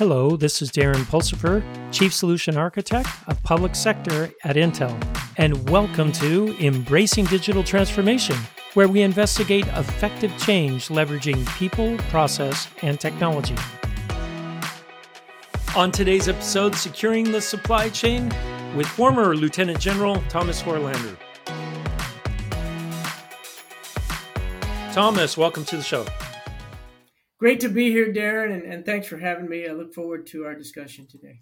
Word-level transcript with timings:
Hello, 0.00 0.34
this 0.34 0.62
is 0.62 0.70
Darren 0.70 1.04
Pulsipher, 1.04 1.62
Chief 1.92 2.10
Solution 2.10 2.56
Architect 2.56 3.06
of 3.26 3.42
Public 3.42 3.74
Sector 3.74 4.30
at 4.44 4.56
Intel, 4.56 4.98
and 5.36 5.68
welcome 5.68 6.10
to 6.12 6.56
Embracing 6.58 7.26
Digital 7.26 7.62
Transformation, 7.62 8.34
where 8.72 8.88
we 8.88 9.02
investigate 9.02 9.66
effective 9.66 10.32
change 10.38 10.88
leveraging 10.88 11.46
people, 11.58 11.98
process, 12.08 12.66
and 12.80 12.98
technology. 12.98 13.54
On 15.76 15.92
today's 15.92 16.28
episode, 16.28 16.74
Securing 16.74 17.30
the 17.30 17.42
Supply 17.42 17.90
Chain 17.90 18.32
with 18.74 18.86
former 18.86 19.36
Lieutenant 19.36 19.80
General 19.80 20.22
Thomas 20.30 20.62
Horlander. 20.62 21.18
Thomas, 24.94 25.36
welcome 25.36 25.66
to 25.66 25.76
the 25.76 25.82
show. 25.82 26.06
Great 27.40 27.60
to 27.60 27.70
be 27.70 27.90
here, 27.90 28.12
Darren, 28.12 28.52
and, 28.52 28.62
and, 28.64 28.84
thanks 28.84 29.06
for 29.06 29.16
having 29.16 29.48
me. 29.48 29.66
I 29.66 29.72
look 29.72 29.94
forward 29.94 30.26
to 30.26 30.44
our 30.44 30.54
discussion 30.54 31.06
today. 31.06 31.40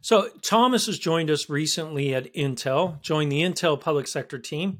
So, 0.00 0.30
Thomas 0.40 0.86
has 0.86 0.98
joined 0.98 1.30
us 1.30 1.50
recently 1.50 2.14
at 2.14 2.32
Intel, 2.32 3.02
joined 3.02 3.30
the 3.30 3.42
Intel 3.42 3.78
public 3.78 4.08
sector 4.08 4.38
team. 4.38 4.78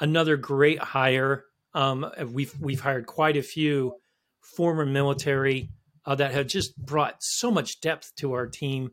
Another 0.00 0.36
great 0.36 0.80
hire. 0.80 1.44
Um, 1.72 2.10
we've 2.32 2.52
we've 2.58 2.80
hired 2.80 3.06
quite 3.06 3.36
a 3.36 3.42
few 3.42 3.94
former 4.56 4.84
military 4.84 5.70
uh, 6.04 6.16
that 6.16 6.32
have 6.32 6.48
just 6.48 6.76
brought 6.76 7.14
so 7.20 7.52
much 7.52 7.80
depth 7.80 8.12
to 8.16 8.32
our 8.32 8.48
team. 8.48 8.90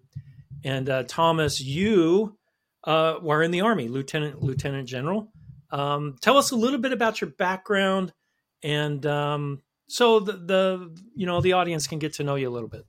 And 0.63 0.87
uh, 0.91 1.03
Thomas, 1.07 1.59
you 1.59 2.37
uh, 2.83 3.15
were 3.19 3.41
in 3.41 3.49
the 3.49 3.61
Army, 3.61 3.87
Lieutenant 3.87 4.43
Lieutenant 4.43 4.87
General. 4.87 5.31
Um, 5.71 6.17
tell 6.21 6.37
us 6.37 6.51
a 6.51 6.55
little 6.55 6.79
bit 6.79 6.93
about 6.93 7.19
your 7.19 7.31
background 7.31 8.13
and 8.61 9.03
um, 9.07 9.63
so 9.89 10.19
the, 10.19 10.33
the 10.33 10.95
you 11.15 11.25
know 11.25 11.41
the 11.41 11.53
audience 11.53 11.87
can 11.87 11.99
get 11.99 12.13
to 12.13 12.23
know 12.23 12.35
you 12.35 12.47
a 12.47 12.51
little 12.51 12.69
bit. 12.69 12.85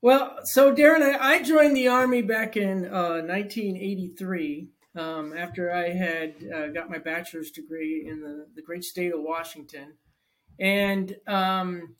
Well, 0.00 0.38
so 0.44 0.74
Darren, 0.74 1.02
I, 1.02 1.34
I 1.34 1.42
joined 1.42 1.76
the 1.76 1.88
army 1.88 2.22
back 2.22 2.56
in 2.56 2.84
uh, 2.84 3.22
1983 3.22 4.68
um, 4.96 5.34
after 5.36 5.72
I 5.72 5.88
had 5.88 6.34
uh, 6.54 6.66
got 6.68 6.90
my 6.90 6.98
bachelor's 6.98 7.50
degree 7.50 8.06
in 8.08 8.20
the, 8.20 8.46
the 8.54 8.62
great 8.62 8.84
state 8.84 9.12
of 9.12 9.20
Washington, 9.20 9.94
and 10.60 11.16
um, 11.26 11.96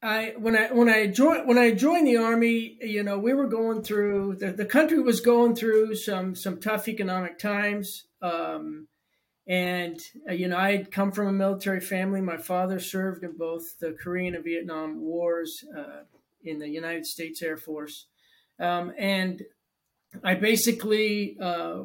I 0.00 0.34
when 0.38 0.56
I 0.56 0.72
when 0.72 0.88
I 0.88 1.08
joined 1.08 1.48
when 1.48 1.58
I 1.58 1.72
joined 1.72 2.06
the 2.06 2.18
army, 2.18 2.78
you 2.82 3.02
know, 3.02 3.18
we 3.18 3.34
were 3.34 3.48
going 3.48 3.82
through 3.82 4.36
the, 4.36 4.52
the 4.52 4.66
country 4.66 5.00
was 5.00 5.20
going 5.20 5.56
through 5.56 5.96
some 5.96 6.36
some 6.36 6.60
tough 6.60 6.86
economic 6.86 7.38
times. 7.38 8.04
Um, 8.22 8.86
and, 9.46 10.00
uh, 10.28 10.32
you 10.32 10.48
know, 10.48 10.56
I 10.56 10.72
had 10.72 10.90
come 10.90 11.12
from 11.12 11.28
a 11.28 11.32
military 11.32 11.80
family. 11.80 12.20
My 12.20 12.36
father 12.36 12.80
served 12.80 13.22
in 13.22 13.36
both 13.36 13.78
the 13.78 13.92
Korean 13.92 14.34
and 14.34 14.44
Vietnam 14.44 15.00
wars 15.00 15.64
uh, 15.76 16.02
in 16.42 16.58
the 16.58 16.68
United 16.68 17.06
States 17.06 17.42
Air 17.42 17.56
Force. 17.56 18.06
Um, 18.58 18.92
and 18.98 19.42
I 20.24 20.34
basically 20.34 21.36
uh, 21.40 21.84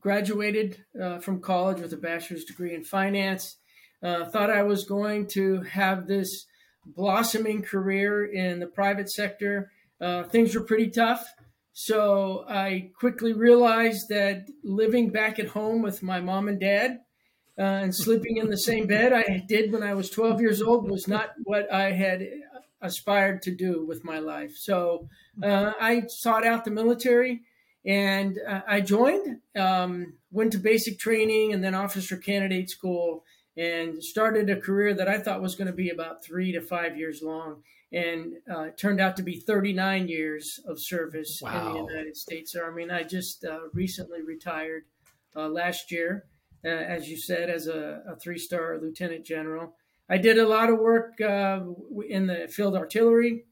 graduated 0.00 0.84
uh, 1.00 1.18
from 1.18 1.40
college 1.40 1.80
with 1.80 1.92
a 1.92 1.96
bachelor's 1.96 2.44
degree 2.44 2.74
in 2.74 2.82
finance. 2.82 3.56
Uh, 4.02 4.24
thought 4.24 4.50
I 4.50 4.62
was 4.62 4.84
going 4.84 5.26
to 5.28 5.62
have 5.62 6.06
this 6.06 6.46
blossoming 6.84 7.62
career 7.62 8.24
in 8.24 8.60
the 8.60 8.66
private 8.66 9.10
sector. 9.10 9.70
Uh, 10.00 10.22
things 10.24 10.54
were 10.54 10.62
pretty 10.62 10.90
tough. 10.90 11.26
So 11.80 12.44
I 12.48 12.90
quickly 12.98 13.32
realized 13.32 14.08
that 14.08 14.48
living 14.64 15.10
back 15.10 15.38
at 15.38 15.46
home 15.46 15.80
with 15.80 16.02
my 16.02 16.20
mom 16.20 16.48
and 16.48 16.58
dad 16.58 17.02
uh, 17.56 17.62
and 17.62 17.94
sleeping 17.94 18.38
in 18.38 18.50
the 18.50 18.58
same 18.58 18.88
bed 18.88 19.12
I 19.12 19.44
did 19.46 19.70
when 19.70 19.84
I 19.84 19.94
was 19.94 20.10
12 20.10 20.40
years 20.40 20.60
old 20.60 20.90
was 20.90 21.06
not 21.06 21.34
what 21.44 21.72
I 21.72 21.92
had 21.92 22.26
aspired 22.82 23.42
to 23.42 23.54
do 23.54 23.86
with 23.86 24.04
my 24.04 24.18
life. 24.18 24.56
So 24.56 25.08
uh, 25.40 25.70
I 25.80 26.02
sought 26.08 26.44
out 26.44 26.64
the 26.64 26.72
military 26.72 27.42
and 27.86 28.40
uh, 28.44 28.62
I 28.66 28.80
joined, 28.80 29.38
um, 29.54 30.14
went 30.32 30.50
to 30.52 30.58
basic 30.58 30.98
training 30.98 31.52
and 31.52 31.62
then 31.62 31.76
officer 31.76 32.16
candidate 32.16 32.70
school 32.70 33.22
and 33.56 34.02
started 34.02 34.50
a 34.50 34.60
career 34.60 34.94
that 34.94 35.06
I 35.06 35.18
thought 35.18 35.40
was 35.40 35.54
going 35.54 35.68
to 35.68 35.72
be 35.72 35.90
about 35.90 36.24
three 36.24 36.50
to 36.50 36.60
five 36.60 36.98
years 36.98 37.22
long 37.22 37.62
and 37.92 38.34
uh, 38.50 38.62
it 38.64 38.76
turned 38.76 39.00
out 39.00 39.16
to 39.16 39.22
be 39.22 39.40
39 39.40 40.08
years 40.08 40.60
of 40.66 40.80
service 40.80 41.40
wow. 41.42 41.68
in 41.68 41.72
the 41.72 41.92
United 41.92 42.16
States 42.16 42.54
Army. 42.54 42.82
And 42.82 42.92
I 42.92 43.02
just 43.02 43.44
uh, 43.44 43.60
recently 43.72 44.22
retired 44.22 44.84
uh, 45.34 45.48
last 45.48 45.90
year, 45.90 46.26
uh, 46.64 46.68
as 46.68 47.08
you 47.08 47.16
said, 47.16 47.48
as 47.48 47.66
a, 47.66 48.02
a 48.06 48.16
three 48.16 48.38
star 48.38 48.78
lieutenant 48.80 49.24
general. 49.24 49.74
I 50.10 50.18
did 50.18 50.38
a 50.38 50.48
lot 50.48 50.70
of 50.70 50.78
work 50.78 51.20
uh, 51.20 51.60
in 52.08 52.26
the 52.26 52.48
field 52.48 52.76
artillery 52.76 53.44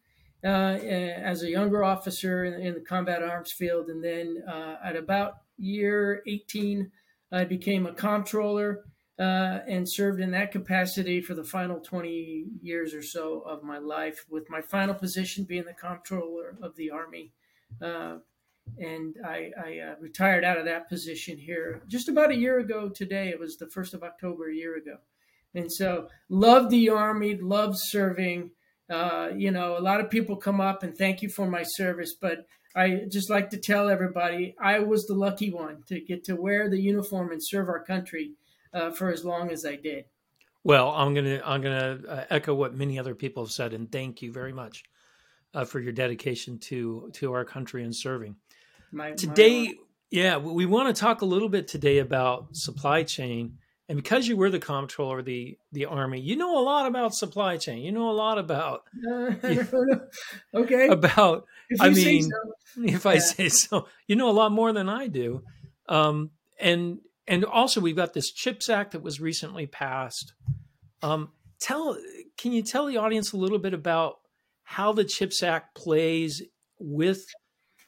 uh, 0.45 0.47
as 0.47 1.43
a 1.43 1.51
younger 1.51 1.85
officer 1.85 2.45
in, 2.45 2.55
in, 2.55 2.75
the 2.75 2.81
combat 2.81 3.23
arms 3.23 3.53
field. 3.53 3.89
And 3.89 4.03
then 4.03 4.43
at 4.83 4.97
about 4.97 5.39
year 5.59 6.23
18, 6.27 6.91
I 7.33 7.45
became 7.45 7.87
a 7.87 7.93
comptroller 7.93 8.85
uh, 9.19 9.61
and 9.67 9.89
served 9.89 10.21
in 10.21 10.31
that 10.33 10.53
capacity 10.53 11.21
for 11.21 11.35
the 11.35 11.45
final 11.45 11.81
20 11.81 12.45
years 12.61 12.93
or 12.93 13.03
so 13.03 13.41
of 13.41 13.63
my 13.63 13.79
life, 13.79 14.25
with 14.29 14.51
my 14.51 14.61
final 14.61 14.95
position 14.95 15.45
being 15.45 15.65
the 15.65 15.73
comptroller 15.73 16.57
of 16.63 16.77
the 16.77 16.91
Army. 16.91 17.33
Uh, 17.81 18.19
and 18.79 19.17
I, 19.25 19.53
I 19.65 19.79
uh, 19.79 19.95
retired 20.01 20.45
out 20.45 20.59
of 20.59 20.65
that 20.67 20.89
position 20.89 21.39
here 21.39 21.83
just 21.87 22.09
about 22.09 22.31
a 22.31 22.37
year 22.37 22.59
ago 22.59 22.89
today. 22.89 23.29
It 23.29 23.39
was 23.39 23.57
the 23.57 23.67
1st 23.67 23.95
of 23.95 24.03
October, 24.03 24.51
a 24.51 24.55
year 24.55 24.77
ago. 24.77 24.97
And 25.55 25.73
so, 25.73 26.09
love 26.29 26.69
the 26.69 26.91
Army, 26.91 27.37
love 27.37 27.75
serving. 27.77 28.51
Uh, 28.91 29.31
you 29.35 29.51
know, 29.51 29.79
a 29.79 29.81
lot 29.81 30.01
of 30.01 30.11
people 30.11 30.37
come 30.37 30.61
up 30.61 30.83
and 30.83 30.97
thank 30.97 31.23
you 31.23 31.29
for 31.29 31.47
my 31.47 31.63
service, 31.63 32.15
but 32.21 32.47
I 32.75 33.05
just 33.11 33.31
like 33.31 33.49
to 33.51 33.57
tell 33.57 33.89
everybody 33.89 34.55
I 34.61 34.81
was 34.81 35.07
the 35.07 35.15
lucky 35.15 35.51
one 35.51 35.83
to 35.89 35.99
get 36.01 36.25
to 36.25 36.37
wear 36.37 36.69
the 36.69 36.81
uniform 36.81 37.33
and 37.33 37.41
serve 37.43 37.69
our 37.69 37.83
country 37.83 38.35
uh, 38.77 38.91
for 38.91 39.11
as 39.11 39.25
long 39.25 39.51
as 39.51 39.65
I 39.65 39.77
did. 39.77 40.05
Well, 40.63 40.91
I'm 40.91 41.15
gonna 41.15 41.41
I'm 41.45 41.63
gonna 41.63 41.99
uh, 42.09 42.25
echo 42.29 42.55
what 42.55 42.75
many 42.75 42.99
other 42.99 43.15
people 43.15 43.45
have 43.45 43.53
said, 43.53 43.73
and 43.73 43.91
thank 43.91 44.21
you 44.21 44.33
very 44.33 44.53
much 44.53 44.85
uh, 45.55 45.65
for 45.65 45.81
your 45.81 45.93
dedication 45.93 46.59
to 46.59 47.11
to 47.15 47.33
our 47.33 47.45
country 47.45 47.85
and 47.85 47.95
serving. 47.95 48.37
My, 48.93 49.13
today, 49.13 49.67
my 49.67 49.75
yeah, 50.11 50.37
we 50.37 50.67
want 50.67 50.95
to 50.95 51.01
talk 51.01 51.23
a 51.23 51.25
little 51.25 51.49
bit 51.49 51.69
today 51.69 51.99
about 51.99 52.49
supply 52.53 53.05
chain, 53.05 53.59
and 53.89 53.97
because 53.97 54.27
you 54.27 54.37
were 54.37 54.51
the 54.51 54.59
comptroller 54.59 55.21
of 55.21 55.25
the 55.25 55.57
the 55.71 55.87
army, 55.87 56.21
you 56.21 56.37
know 56.37 56.59
a 56.59 56.63
lot 56.63 56.87
about 56.87 57.15
supply 57.15 57.57
chain. 57.57 57.83
You 57.83 57.93
know 57.93 58.11
a 58.11 58.13
lot 58.13 58.39
about 58.39 58.83
okay 60.55 60.89
about. 60.89 61.47
I 61.81 61.91
mean, 61.91 62.23
so. 62.23 62.83
if 62.85 63.05
yeah. 63.05 63.11
I 63.11 63.19
say 63.19 63.49
so, 63.49 63.87
you 64.07 64.17
know 64.17 64.29
a 64.29 64.33
lot 64.33 64.53
more 64.53 64.73
than 64.73 64.89
I 64.89 65.07
do. 65.07 65.43
Um, 65.89 66.31
and 66.59 66.99
and 67.29 67.45
also 67.45 67.81
we've 67.81 67.97
got 67.97 68.15
this 68.15 68.31
chips 68.31 68.69
act 68.69 68.93
that 68.93 69.03
was 69.03 69.21
recently 69.21 69.67
passed. 69.67 70.33
Um, 71.03 71.31
tell 71.61 71.99
can 72.39 72.53
you 72.53 72.63
tell 72.63 72.87
the 72.87 72.97
audience 72.97 73.33
a 73.33 73.37
little 73.37 73.59
bit 73.59 73.75
about 73.75 74.19
how 74.65 74.93
the 74.93 75.05
chips 75.05 75.43
act 75.43 75.75
plays 75.75 76.43
with 76.79 77.25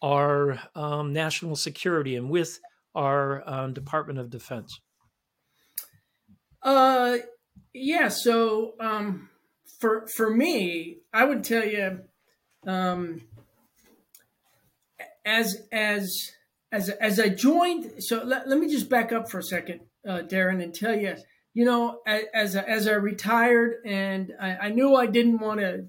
our 0.01 0.59
um, 0.75 1.13
national 1.13 1.57
security 1.57 2.17
and 2.17 2.31
with 2.31 2.61
our 2.95 3.43
um, 3.49 3.73
department 3.73 4.19
of 4.19 4.31
defense? 4.31 4.81
Uh 6.63 7.19
yeah 7.73 8.09
so 8.09 8.75
um 8.81 9.29
for 9.79 10.07
for 10.09 10.31
me 10.31 10.99
i 11.13 11.25
would 11.25 11.45
tell 11.45 11.65
you 11.65 12.01
um 12.67 13.23
as 15.25 15.63
as 15.71 16.33
as 16.71 16.91
as 16.91 17.19
I 17.19 17.29
joined, 17.29 18.03
so 18.03 18.23
let, 18.25 18.49
let 18.49 18.59
me 18.59 18.69
just 18.69 18.91
back 18.91 19.13
up 19.13 19.31
for 19.31 19.39
a 19.39 19.43
second, 19.43 19.81
uh, 20.07 20.23
Darren, 20.23 20.63
and 20.63 20.75
tell 20.75 20.95
you, 20.95 21.17
you 21.55 21.65
know, 21.65 22.01
as 22.07 22.57
as 22.57 22.87
I 22.87 22.93
retired, 22.93 23.77
and 23.87 24.33
I, 24.41 24.57
I 24.57 24.69
knew 24.69 24.95
I 24.95 25.07
didn't 25.07 25.39
want 25.39 25.61
to 25.61 25.87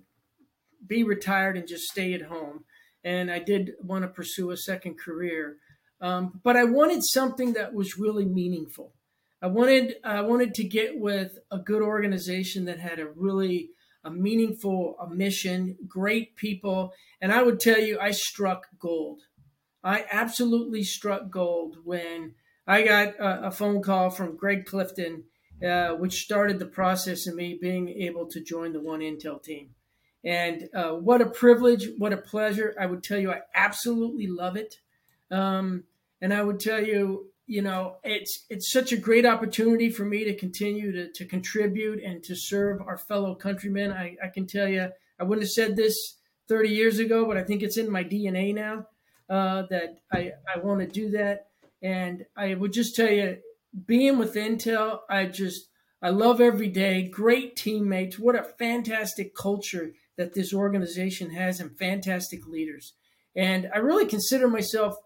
be 0.86 1.04
retired 1.04 1.58
and 1.58 1.68
just 1.68 1.84
stay 1.86 2.14
at 2.14 2.24
home, 2.24 2.64
and 3.04 3.30
I 3.30 3.40
did 3.40 3.74
want 3.82 4.04
to 4.04 4.08
pursue 4.08 4.52
a 4.52 4.58
second 4.58 4.98
career, 4.98 5.58
um, 6.02 6.40
but 6.44 6.56
I 6.56 6.64
wanted 6.64 7.04
something 7.04 7.54
that 7.54 7.74
was 7.74 7.98
really 7.98 8.26
meaningful. 8.26 8.94
I 9.42 9.48
wanted 9.48 9.96
I 10.04 10.22
wanted 10.22 10.54
to 10.56 10.64
get 10.64 10.98
with 10.98 11.40
a 11.52 11.60
good 11.60 11.82
organization 11.82 12.66
that 12.66 12.80
had 12.80 13.00
a 13.00 13.08
really 13.08 13.72
a 14.06 14.10
meaningful 14.10 14.96
a 14.98 15.10
mission, 15.10 15.78
great 15.88 16.38
people, 16.38 16.94
and 17.20 17.34
I 17.34 17.44
would 17.44 17.60
tell 17.60 17.80
you 17.80 18.00
I 18.00 18.12
struck 18.12 18.68
gold 18.80 19.22
I 19.84 20.06
absolutely 20.12 20.84
struck 20.84 21.30
gold 21.30 21.78
when 21.84 22.34
I 22.68 22.84
got 22.84 23.20
a, 23.20 23.48
a 23.48 23.52
phone 23.52 23.82
call 23.82 24.10
from 24.10 24.36
Greg 24.36 24.66
Clifton, 24.66 25.24
uh, 25.66 25.90
which 25.96 26.22
started 26.22 26.60
the 26.60 26.66
process 26.66 27.28
of 27.28 27.36
me 27.36 27.58
being 27.60 27.90
able 27.90 28.28
to 28.28 28.42
join 28.42 28.74
the 28.74 28.82
One 28.82 29.00
Intel 29.00 29.42
team. 29.42 29.70
And 30.24 30.68
uh, 30.76 30.92
what 30.92 31.22
a 31.22 31.26
privilege, 31.26 31.88
what 31.98 32.12
a 32.12 32.18
pleasure. 32.18 32.76
I 32.80 32.86
would 32.86 33.04
tell 33.04 33.18
you, 33.18 33.32
I 33.32 33.42
absolutely 33.56 34.28
love 34.28 34.58
it. 34.58 34.76
Um, 35.32 35.86
and 36.22 36.34
I 36.34 36.44
would 36.44 36.60
tell 36.60 36.84
you, 36.84 37.32
you 37.48 37.62
know, 37.62 37.96
it's 38.04 38.46
it's 38.50 38.72
such 38.72 38.92
a 38.92 38.98
great 38.98 39.26
opportunity 39.26 39.90
for 39.90 40.04
me 40.04 40.26
to 40.26 40.36
continue 40.36 40.92
to, 40.92 41.12
to 41.12 41.26
contribute 41.26 42.04
and 42.04 42.22
to 42.26 42.36
serve 42.36 42.82
our 42.82 42.98
fellow 42.98 43.34
countrymen. 43.34 43.92
I, 43.92 44.18
I 44.24 44.28
can 44.28 44.46
tell 44.46 44.68
you, 44.68 44.90
I 45.20 45.24
wouldn't 45.24 45.46
have 45.46 45.52
said 45.52 45.76
this 45.76 46.18
30 46.50 46.70
years 46.70 47.00
ago, 47.00 47.26
but 47.26 47.38
I 47.38 47.44
think 47.44 47.64
it's 47.64 47.78
in 47.78 47.90
my 47.90 48.04
DNA 48.04 48.54
now 48.54 48.86
uh, 49.30 49.64
that 49.70 50.00
I, 50.12 50.34
I 50.54 50.60
want 50.60 50.80
to 50.82 50.88
do 50.88 51.12
that. 51.12 51.48
And 51.82 52.26
I 52.36 52.56
would 52.56 52.74
just 52.74 52.96
tell 52.96 53.10
you, 53.10 53.38
being 53.86 54.18
with 54.18 54.36
Intel, 54.36 55.00
I 55.10 55.26
just, 55.26 55.68
I 56.02 56.10
love 56.10 56.42
every 56.42 56.70
day. 56.70 57.08
Great 57.08 57.56
teammates. 57.56 58.18
What 58.18 58.36
a 58.36 58.44
fantastic 58.44 59.36
culture 59.36 59.94
that 60.18 60.34
this 60.34 60.54
organization 60.54 61.32
has 61.32 61.60
and 61.60 61.78
fantastic 61.78 62.48
leaders. 62.48 62.94
And 63.36 63.70
I 63.74 63.78
really 63.78 64.06
consider 64.06 64.48
myself 64.48 64.98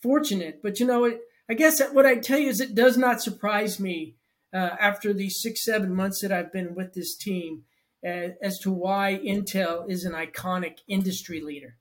fortunate. 0.00 0.60
But 0.62 0.78
you 0.78 0.86
know, 0.86 1.18
I 1.48 1.54
guess 1.54 1.80
what 1.92 2.06
I 2.06 2.16
tell 2.16 2.38
you 2.38 2.48
is 2.48 2.60
it 2.60 2.74
does 2.74 2.96
not 2.96 3.22
surprise 3.22 3.80
me 3.80 4.14
uh, 4.52 4.76
after 4.78 5.12
these 5.12 5.40
six, 5.40 5.64
seven 5.64 5.94
months 5.94 6.20
that 6.20 6.32
I've 6.32 6.52
been 6.52 6.74
with 6.74 6.94
this 6.94 7.16
team 7.16 7.64
uh, 8.06 8.28
as 8.42 8.58
to 8.60 8.70
why 8.70 9.20
Intel 9.24 9.90
is 9.90 10.04
an 10.04 10.12
iconic 10.12 10.78
industry 10.88 11.40
leader. 11.40 11.76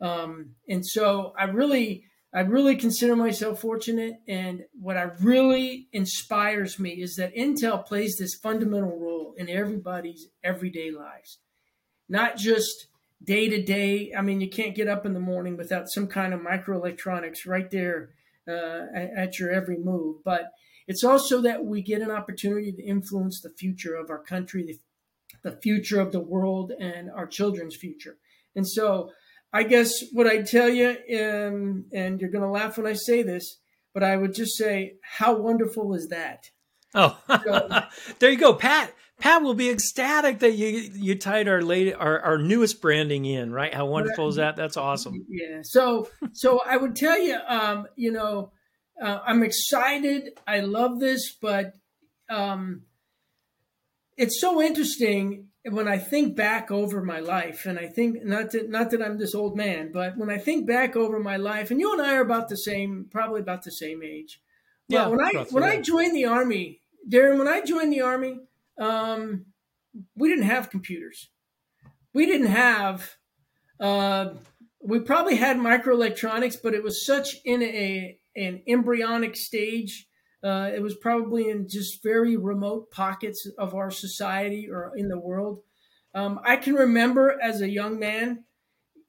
Um, 0.00 0.54
and 0.68 0.86
so 0.86 1.32
I 1.38 1.44
really, 1.44 2.04
I 2.32 2.40
really 2.40 2.76
consider 2.76 3.16
myself 3.16 3.60
fortunate. 3.60 4.14
And 4.28 4.64
what 4.78 4.96
I 4.96 5.10
really 5.20 5.88
inspires 5.92 6.78
me 6.78 7.02
is 7.02 7.16
that 7.16 7.34
Intel 7.34 7.84
plays 7.84 8.16
this 8.18 8.34
fundamental 8.34 8.98
role 8.98 9.34
in 9.36 9.48
everybody's 9.48 10.28
everyday 10.42 10.90
lives, 10.90 11.38
not 12.08 12.36
just 12.36 12.86
day 13.22 13.48
to 13.48 13.62
day. 13.62 14.12
I 14.16 14.22
mean, 14.22 14.40
you 14.40 14.48
can't 14.48 14.74
get 14.74 14.88
up 14.88 15.04
in 15.04 15.12
the 15.12 15.20
morning 15.20 15.56
without 15.56 15.88
some 15.88 16.06
kind 16.06 16.32
of 16.32 16.40
microelectronics 16.40 17.46
right 17.46 17.70
there 17.70 18.10
uh, 18.48 18.86
at 19.16 19.38
your 19.38 19.50
every 19.50 19.78
move. 19.78 20.24
But 20.24 20.50
it's 20.86 21.04
also 21.04 21.40
that 21.42 21.64
we 21.64 21.82
get 21.82 22.02
an 22.02 22.10
opportunity 22.10 22.72
to 22.72 22.82
influence 22.82 23.40
the 23.40 23.50
future 23.50 23.94
of 23.94 24.10
our 24.10 24.22
country, 24.22 24.64
the, 24.64 25.50
the 25.50 25.56
future 25.56 26.00
of 26.00 26.12
the 26.12 26.20
world, 26.20 26.72
and 26.80 27.10
our 27.10 27.26
children's 27.26 27.76
future. 27.76 28.16
And 28.56 28.66
so, 28.66 29.10
I 29.52 29.64
guess 29.64 29.92
what 30.12 30.26
I 30.26 30.42
tell 30.42 30.68
you, 30.68 30.90
um, 30.90 31.86
and 31.92 32.20
you're 32.20 32.30
going 32.30 32.44
to 32.44 32.50
laugh 32.50 32.76
when 32.76 32.86
I 32.86 32.92
say 32.92 33.22
this, 33.22 33.58
but 33.92 34.02
I 34.02 34.16
would 34.16 34.34
just 34.34 34.56
say, 34.56 34.94
how 35.02 35.36
wonderful 35.36 35.94
is 35.94 36.08
that? 36.08 36.44
Oh, 36.94 37.18
so, 37.28 37.82
there 38.18 38.30
you 38.30 38.38
go, 38.38 38.54
Pat. 38.54 38.94
Pat 39.18 39.42
will 39.42 39.54
be 39.54 39.68
ecstatic 39.68 40.38
that 40.38 40.52
you 40.52 40.90
you 40.94 41.14
tied 41.14 41.46
our 41.46 41.60
late 41.60 41.94
our, 41.94 42.20
our 42.20 42.38
newest 42.38 42.80
branding 42.80 43.26
in, 43.26 43.52
right? 43.52 43.72
How 43.72 43.84
wonderful 43.84 44.28
is 44.28 44.36
that? 44.36 44.56
That's 44.56 44.78
awesome. 44.78 45.26
Yeah. 45.28 45.60
So 45.62 46.08
so 46.32 46.62
I 46.64 46.78
would 46.78 46.96
tell 46.96 47.18
you, 47.18 47.36
um, 47.46 47.86
you 47.96 48.12
know, 48.12 48.52
uh, 49.00 49.18
I'm 49.26 49.42
excited. 49.42 50.30
I 50.46 50.60
love 50.60 51.00
this, 51.00 51.36
but 51.40 51.74
um, 52.30 52.84
it's 54.16 54.40
so 54.40 54.62
interesting 54.62 55.48
when 55.64 55.88
I 55.88 55.98
think 55.98 56.36
back 56.36 56.70
over 56.70 57.02
my 57.02 57.20
life, 57.20 57.66
and 57.66 57.78
I 57.78 57.86
think 57.86 58.24
not 58.24 58.52
that 58.52 58.70
not 58.70 58.90
that 58.90 59.02
I'm 59.02 59.18
this 59.18 59.34
old 59.34 59.56
man, 59.56 59.90
but 59.92 60.16
when 60.16 60.30
I 60.30 60.38
think 60.38 60.66
back 60.66 60.96
over 60.96 61.18
my 61.18 61.36
life, 61.36 61.70
and 61.70 61.80
you 61.80 61.92
and 61.92 62.00
I 62.00 62.16
are 62.16 62.22
about 62.22 62.48
the 62.48 62.56
same, 62.56 63.06
probably 63.10 63.40
about 63.40 63.62
the 63.62 63.72
same 63.72 64.02
age. 64.02 64.40
Yeah. 64.88 65.08
When 65.08 65.20
I 65.20 65.46
when 65.50 65.64
I 65.64 65.80
joined 65.80 66.16
the 66.16 66.24
army, 66.24 66.80
Darren, 67.08 67.38
when 67.38 67.48
I 67.48 67.60
joined 67.60 67.92
the 67.92 68.00
army 68.00 68.40
um, 68.80 69.46
we 70.16 70.28
didn't 70.28 70.44
have 70.44 70.70
computers. 70.70 71.28
We 72.14 72.26
didn't 72.26 72.48
have. 72.48 73.16
Uh, 73.78 74.34
we 74.82 75.00
probably 75.00 75.36
had 75.36 75.58
microelectronics, 75.58 76.56
but 76.62 76.74
it 76.74 76.82
was 76.82 77.04
such 77.04 77.36
in 77.44 77.62
a 77.62 78.18
an 78.34 78.62
embryonic 78.66 79.36
stage. 79.36 80.08
Uh, 80.42 80.70
it 80.74 80.82
was 80.82 80.96
probably 80.96 81.48
in 81.48 81.68
just 81.68 82.02
very 82.02 82.36
remote 82.36 82.90
pockets 82.90 83.46
of 83.58 83.74
our 83.74 83.90
society 83.90 84.68
or 84.70 84.92
in 84.96 85.08
the 85.08 85.18
world. 85.18 85.62
Um, 86.14 86.40
I 86.44 86.56
can 86.56 86.74
remember 86.74 87.38
as 87.42 87.60
a 87.60 87.68
young 87.68 87.98
man, 87.98 88.44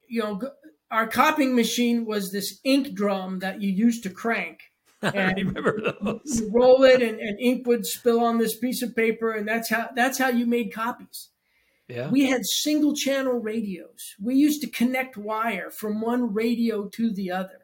you 0.07 0.21
know, 0.21 0.41
our 0.89 1.07
copying 1.07 1.55
machine 1.55 2.05
was 2.05 2.31
this 2.31 2.59
ink 2.65 2.93
drum 2.93 3.39
that 3.39 3.61
you 3.61 3.71
used 3.71 4.03
to 4.03 4.09
crank 4.09 4.59
and 5.01 5.19
I 5.19 5.31
remember 5.31 5.81
those. 5.81 6.41
You 6.41 6.51
roll 6.53 6.83
it, 6.83 7.01
and, 7.01 7.19
and 7.19 7.39
ink 7.39 7.65
would 7.65 7.87
spill 7.87 8.19
on 8.19 8.37
this 8.37 8.55
piece 8.55 8.83
of 8.83 8.95
paper, 8.95 9.31
and 9.31 9.47
that's 9.47 9.69
how 9.69 9.89
that's 9.95 10.19
how 10.19 10.29
you 10.29 10.45
made 10.45 10.71
copies. 10.71 11.29
Yeah. 11.87 12.09
We 12.09 12.29
had 12.29 12.45
single 12.45 12.93
channel 12.93 13.33
radios. 13.33 14.15
We 14.21 14.35
used 14.35 14.61
to 14.61 14.69
connect 14.69 15.17
wire 15.17 15.71
from 15.71 16.01
one 16.01 16.33
radio 16.33 16.87
to 16.87 17.11
the 17.11 17.31
other. 17.31 17.61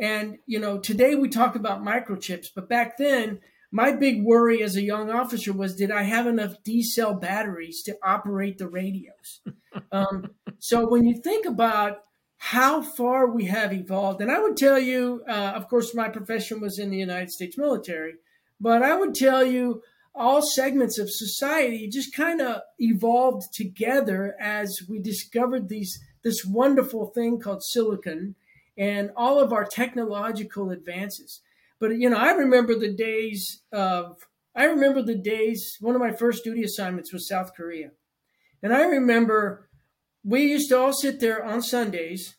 And, 0.00 0.38
you 0.46 0.58
know, 0.58 0.78
today 0.78 1.14
we 1.14 1.28
talk 1.28 1.54
about 1.54 1.84
microchips, 1.84 2.46
but 2.54 2.68
back 2.68 2.96
then, 2.96 3.40
my 3.70 3.92
big 3.92 4.24
worry 4.24 4.62
as 4.62 4.74
a 4.74 4.82
young 4.82 5.10
officer 5.10 5.52
was 5.52 5.76
did 5.76 5.92
I 5.92 6.02
have 6.02 6.26
enough 6.26 6.62
D 6.64 6.82
cell 6.82 7.14
batteries 7.14 7.82
to 7.82 7.96
operate 8.02 8.58
the 8.58 8.66
radios? 8.66 9.40
um, 9.92 10.30
so 10.58 10.88
when 10.88 11.06
you 11.06 11.20
think 11.22 11.46
about 11.46 12.02
how 12.42 12.80
far 12.80 13.26
we 13.26 13.44
have 13.44 13.70
evolved. 13.70 14.22
And 14.22 14.30
I 14.30 14.40
would 14.40 14.56
tell 14.56 14.78
you, 14.78 15.22
uh, 15.28 15.52
of 15.54 15.68
course, 15.68 15.94
my 15.94 16.08
profession 16.08 16.58
was 16.58 16.78
in 16.78 16.88
the 16.88 16.96
United 16.96 17.30
States 17.30 17.58
military, 17.58 18.14
but 18.58 18.82
I 18.82 18.96
would 18.96 19.14
tell 19.14 19.44
you 19.44 19.82
all 20.14 20.40
segments 20.40 20.98
of 20.98 21.10
society 21.10 21.86
just 21.86 22.14
kind 22.14 22.40
of 22.40 22.62
evolved 22.78 23.52
together 23.52 24.34
as 24.40 24.80
we 24.88 24.98
discovered 24.98 25.68
these 25.68 26.00
this 26.22 26.44
wonderful 26.44 27.08
thing 27.08 27.38
called 27.38 27.62
silicon 27.62 28.34
and 28.80 29.10
all 29.14 29.38
of 29.38 29.52
our 29.52 29.66
technological 29.66 30.70
advances. 30.70 31.42
But 31.78 31.98
you 31.98 32.08
know, 32.08 32.16
I 32.16 32.32
remember 32.32 32.74
the 32.74 32.92
days 32.92 33.60
of 33.70 34.16
I 34.56 34.64
remember 34.64 35.02
the 35.02 35.14
days 35.14 35.76
one 35.80 35.94
of 35.94 36.00
my 36.00 36.12
first 36.12 36.42
duty 36.42 36.64
assignments 36.64 37.12
was 37.12 37.28
South 37.28 37.52
Korea. 37.54 37.90
And 38.62 38.72
I 38.72 38.82
remember 38.82 39.68
we 40.24 40.42
used 40.42 40.70
to 40.70 40.78
all 40.78 40.92
sit 40.92 41.20
there 41.20 41.44
on 41.44 41.62
Sundays 41.62 42.36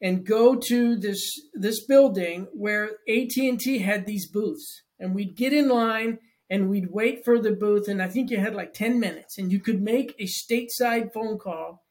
and 0.00 0.24
go 0.24 0.54
to 0.54 0.96
this 0.96 1.20
this 1.52 1.84
building 1.84 2.46
where 2.52 2.90
AT&T 3.08 3.78
had 3.78 4.06
these 4.06 4.28
booths 4.28 4.82
and 4.98 5.14
we'd 5.14 5.36
get 5.36 5.52
in 5.52 5.68
line 5.68 6.18
and 6.48 6.70
we'd 6.70 6.90
wait 6.90 7.24
for 7.24 7.40
the 7.40 7.52
booth 7.52 7.88
and 7.88 8.00
I 8.00 8.08
think 8.08 8.30
you 8.30 8.38
had 8.38 8.54
like 8.54 8.72
10 8.72 9.00
minutes 9.00 9.36
and 9.36 9.50
you 9.50 9.58
could 9.58 9.82
make 9.82 10.14
a 10.18 10.26
stateside 10.26 11.12
phone 11.12 11.38
call 11.38 11.84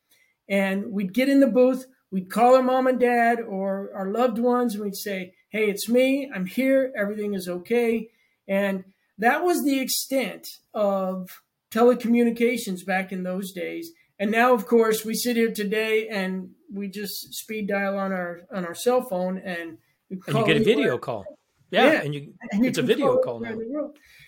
and 0.48 0.92
we'd 0.92 1.14
get 1.14 1.30
in 1.30 1.42
the 1.42 1.48
booth 1.48 1.86
we'd 2.12 2.30
call 2.30 2.56
our 2.56 2.64
mom 2.64 2.88
and 2.88 3.00
dad 3.00 3.40
or 3.40 3.92
our 3.96 4.12
loved 4.12 4.38
ones 4.38 4.76
and 4.76 4.84
we'd 4.84 4.96
say 4.96 5.34
hey 5.50 5.70
it's 5.70 5.90
me 5.90 6.30
I'm 6.34 6.46
here 6.46 6.92
everything 6.96 7.34
is 7.34 7.48
okay 7.48 8.10
and 8.48 8.84
that 9.18 9.44
was 9.44 9.64
the 9.64 9.80
extent 9.80 10.48
of 10.74 11.42
telecommunications 11.72 12.86
back 12.86 13.12
in 13.12 13.24
those 13.24 13.52
days 13.52 13.92
and 14.22 14.30
now, 14.30 14.54
of 14.54 14.68
course, 14.68 15.04
we 15.04 15.16
sit 15.16 15.36
here 15.36 15.52
today 15.52 16.08
and 16.08 16.52
we 16.72 16.90
just 16.90 17.34
speed 17.34 17.68
dial 17.68 17.98
on 17.98 18.12
our 18.12 18.42
on 18.54 18.66
our 18.68 18.76
cell 18.76 19.02
phone 19.02 19.40
and, 19.40 19.80
and 20.12 20.38
you 20.38 20.46
get 20.46 20.58
a 20.58 20.64
video 20.64 21.00
call. 21.00 21.26
Yeah, 21.72 21.94
yeah, 21.94 22.02
and 22.04 22.14
you 22.14 22.34
and 22.52 22.64
it's 22.64 22.78
you 22.78 22.84
a 22.84 22.86
video 22.86 23.18
call 23.18 23.40
now. 23.40 23.58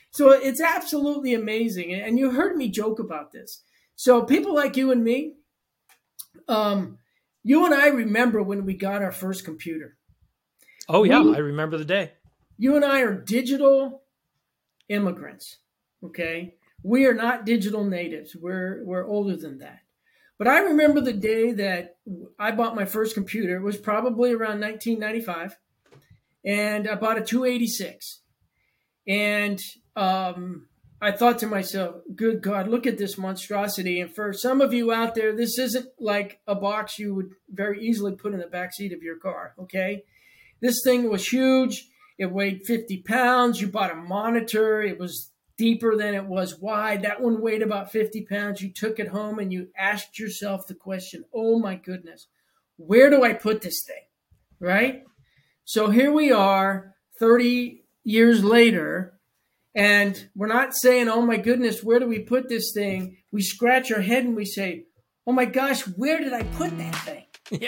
So 0.10 0.32
it's 0.32 0.60
absolutely 0.60 1.36
amazing. 1.36 1.94
And 1.94 2.18
you 2.18 2.32
heard 2.32 2.58
me 2.58 2.70
joke 2.70 2.98
about 2.98 3.34
this. 3.34 3.62
So 3.96 4.24
people 4.24 4.56
like 4.56 4.76
you 4.76 4.92
and 4.92 5.04
me, 5.04 5.36
um, 6.48 6.98
you 7.44 7.66
and 7.66 7.74
I 7.74 7.88
remember 7.88 8.42
when 8.42 8.66
we 8.66 8.74
got 8.74 9.02
our 9.02 9.12
first 9.12 9.46
computer. 9.46 9.98
Oh 10.90 11.04
yeah, 11.04 11.22
we, 11.22 11.36
I 11.36 11.40
remember 11.40 11.78
the 11.78 11.86
day. 11.86 12.14
You 12.58 12.76
and 12.76 12.86
I 12.86 13.02
are 13.02 13.14
digital 13.14 14.04
immigrants. 14.90 15.58
Okay. 16.04 16.56
We 16.84 17.06
are 17.06 17.14
not 17.14 17.46
digital 17.46 17.84
natives. 17.84 18.36
We're 18.36 18.84
we're 18.84 19.08
older 19.08 19.36
than 19.36 19.60
that. 19.60 19.80
But 20.38 20.48
I 20.48 20.60
remember 20.60 21.00
the 21.00 21.14
day 21.14 21.52
that 21.54 21.98
I 22.38 22.52
bought 22.52 22.76
my 22.76 22.86
first 22.86 23.14
computer. 23.14 23.56
It 23.56 23.62
was 23.62 23.78
probably 23.78 24.32
around 24.32 24.60
1995, 24.60 25.58
and 26.44 26.88
I 26.88 26.96
bought 26.96 27.20
a 27.20 27.24
286. 27.24 28.22
And 29.08 29.62
um, 29.96 30.68
I 31.04 31.12
thought 31.12 31.38
to 31.40 31.48
myself, 31.48 31.98
"Good 32.16 32.42
God, 32.42 32.70
look 32.70 32.88
at 32.88 32.98
this 32.98 33.18
monstrosity!" 33.18 34.00
And 34.00 34.14
for 34.16 34.32
some 34.32 34.62
of 34.62 34.74
you 34.74 34.94
out 34.94 35.16
there, 35.16 35.36
this 35.36 35.60
isn't 35.60 35.88
like 36.00 36.40
a 36.48 36.56
box 36.56 36.98
you 36.98 37.14
would 37.14 37.32
very 37.50 37.86
easily 37.86 38.16
put 38.16 38.34
in 38.34 38.40
the 38.40 38.48
back 38.48 38.74
seat 38.74 38.94
of 38.94 39.04
your 39.04 39.18
car. 39.18 39.54
Okay, 39.60 40.04
this 40.62 40.82
thing 40.82 41.10
was 41.10 41.28
huge. 41.28 41.90
It 42.18 42.32
weighed 42.32 42.66
50 42.66 43.02
pounds. 43.02 43.60
You 43.60 43.68
bought 43.68 43.92
a 43.92 43.96
monitor. 43.96 44.82
It 44.82 44.98
was 44.98 45.34
deeper 45.58 45.98
than 45.98 46.14
it 46.14 46.26
was 46.26 46.60
wide. 46.60 47.02
That 47.02 47.22
one 47.22 47.42
weighed 47.42 47.62
about 47.64 47.92
50 47.92 48.26
pounds. 48.26 48.62
You 48.62 48.72
took 48.72 48.98
it 48.98 49.10
home 49.10 49.40
and 49.40 49.52
you 49.52 49.70
asked 49.78 50.18
yourself 50.20 50.68
the 50.68 50.74
question, 50.74 51.26
oh 51.34 51.60
my 51.60 51.76
goodness, 51.76 52.28
where 52.78 53.10
do 53.10 53.24
I 53.24 53.34
put 53.34 53.62
this 53.62 53.84
thing? 53.86 54.06
Right? 54.60 55.04
So 55.66 55.90
here 55.90 56.14
we 56.14 56.32
are 56.32 56.96
30 57.20 57.84
years 58.04 58.44
later, 58.44 59.20
and 59.76 60.30
we're 60.36 60.48
not 60.48 60.76
saying, 60.76 61.10
oh 61.10 61.22
my 61.22 61.38
goodness, 61.38 61.84
where 61.84 62.00
do 62.00 62.08
we 62.08 62.20
put 62.20 62.50
this 62.50 62.72
thing? 62.74 63.18
We 63.32 63.42
scratch 63.42 63.92
our 63.92 64.02
head 64.02 64.24
and 64.26 64.36
we 64.36 64.46
say, 64.46 64.86
oh 65.26 65.32
my 65.32 65.46
gosh, 65.46 65.82
where 65.82 66.20
did 66.20 66.34
I 66.34 66.44
put 66.44 66.78
that 66.78 66.96
thing? 66.98 67.26
Yeah. 67.50 67.68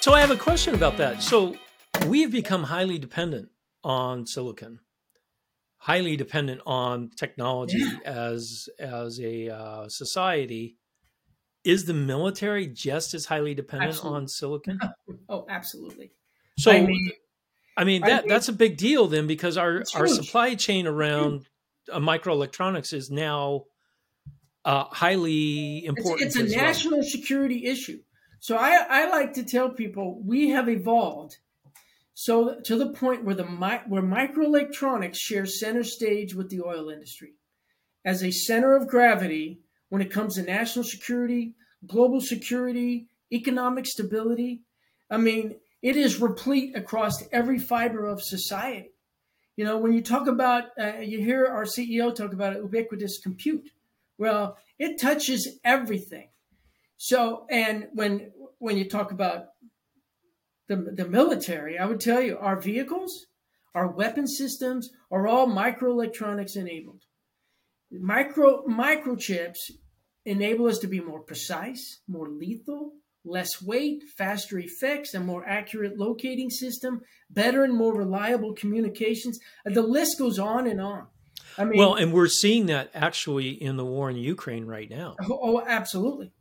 So 0.00 0.12
I 0.12 0.20
have 0.20 0.30
a 0.30 0.36
question 0.36 0.74
about 0.74 0.98
that. 0.98 1.22
So 1.22 1.56
we 2.06 2.22
have 2.22 2.30
become 2.30 2.64
highly 2.64 2.98
dependent 2.98 3.48
on 3.82 4.26
silicon, 4.26 4.80
highly 5.78 6.16
dependent 6.16 6.60
on 6.66 7.10
technology 7.16 7.78
Yeah. 7.78 7.98
as 8.04 8.68
as 8.78 9.18
a 9.18 9.48
uh, 9.48 9.88
society. 9.88 10.76
Is 11.64 11.86
the 11.86 11.94
military 11.94 12.66
just 12.66 13.14
as 13.14 13.24
highly 13.24 13.54
dependent 13.54 13.90
Absolutely. 13.90 14.16
on 14.16 14.28
silicon? 14.28 14.78
Oh, 15.28 15.46
absolutely. 15.48 16.12
So 16.58 16.70
I 16.70 16.84
mean, 16.84 17.10
I 17.76 17.84
mean 17.84 18.04
I 18.04 18.08
that 18.10 18.20
think- 18.22 18.30
that's 18.30 18.48
a 18.48 18.52
big 18.52 18.76
deal 18.76 19.06
then 19.06 19.26
because 19.26 19.56
our 19.56 19.82
our 19.94 20.06
supply 20.06 20.54
chain 20.54 20.86
around 20.86 21.46
uh, 21.90 21.98
microelectronics 21.98 22.92
is 22.92 23.10
now 23.10 23.64
uh, 24.64 24.84
highly 24.84 25.84
important. 25.86 26.26
it's 26.26 26.36
a 26.38 26.42
as 26.44 26.54
well. 26.54 26.64
national 26.64 27.02
security 27.02 27.66
issue. 27.66 28.00
So 28.40 28.56
I, 28.56 28.84
I 28.88 29.10
like 29.10 29.32
to 29.34 29.42
tell 29.44 29.70
people 29.70 30.20
we 30.22 30.50
have 30.50 30.68
evolved 30.68 31.38
so 32.14 32.60
to 32.60 32.76
the 32.76 32.90
point 32.92 33.24
where 33.24 33.34
the 33.34 33.44
where 33.44 34.02
microelectronics 34.02 35.16
shares 35.16 35.58
center 35.58 35.82
stage 35.82 36.34
with 36.34 36.48
the 36.50 36.60
oil 36.60 36.90
industry 36.90 37.32
as 38.04 38.22
a 38.22 38.30
center 38.30 38.76
of 38.76 38.86
gravity 38.86 39.60
when 39.94 40.02
it 40.02 40.10
comes 40.10 40.34
to 40.34 40.42
national 40.42 40.84
security, 40.84 41.54
global 41.86 42.20
security, 42.20 43.06
economic 43.32 43.86
stability. 43.86 44.60
I 45.08 45.18
mean, 45.18 45.54
it 45.82 45.96
is 45.96 46.20
replete 46.20 46.74
across 46.74 47.22
every 47.30 47.60
fiber 47.60 48.04
of 48.04 48.20
society. 48.20 48.90
You 49.54 49.64
know, 49.64 49.78
when 49.78 49.92
you 49.92 50.02
talk 50.02 50.26
about, 50.26 50.64
uh, 50.76 50.94
you 50.98 51.20
hear 51.20 51.46
our 51.46 51.62
CEO 51.62 52.12
talk 52.12 52.32
about 52.32 52.56
ubiquitous 52.56 53.20
compute. 53.20 53.70
Well, 54.18 54.56
it 54.80 55.00
touches 55.00 55.60
everything. 55.62 56.30
So, 56.96 57.46
and 57.48 57.86
when 57.92 58.32
when 58.58 58.76
you 58.76 58.88
talk 58.88 59.12
about 59.12 59.50
the 60.66 60.74
the 60.74 61.06
military, 61.06 61.78
I 61.78 61.86
would 61.86 62.00
tell 62.00 62.20
you 62.20 62.36
our 62.36 62.60
vehicles, 62.60 63.26
our 63.76 63.86
weapon 63.86 64.26
systems 64.26 64.90
are 65.12 65.28
all 65.28 65.46
microelectronics 65.46 66.56
enabled. 66.56 67.02
Micro 67.92 68.64
microchips 68.64 69.70
enable 70.24 70.66
us 70.66 70.78
to 70.78 70.86
be 70.86 71.00
more 71.00 71.20
precise, 71.20 72.00
more 72.08 72.28
lethal, 72.28 72.92
less 73.24 73.62
weight, 73.62 74.02
faster 74.16 74.58
effects, 74.58 75.14
a 75.14 75.20
more 75.20 75.46
accurate 75.46 75.98
locating 75.98 76.50
system, 76.50 77.00
better 77.30 77.64
and 77.64 77.74
more 77.74 77.94
reliable 77.94 78.54
communications. 78.54 79.38
The 79.64 79.82
list 79.82 80.18
goes 80.18 80.38
on 80.38 80.66
and 80.66 80.80
on. 80.80 81.06
I 81.56 81.64
mean, 81.64 81.78
Well, 81.78 81.94
and 81.94 82.12
we're 82.12 82.28
seeing 82.28 82.66
that 82.66 82.90
actually 82.94 83.50
in 83.50 83.76
the 83.76 83.84
war 83.84 84.10
in 84.10 84.16
Ukraine 84.16 84.66
right 84.66 84.90
now, 84.90 85.14
oh, 85.22 85.38
oh, 85.42 85.64
absolutely, 85.66 86.32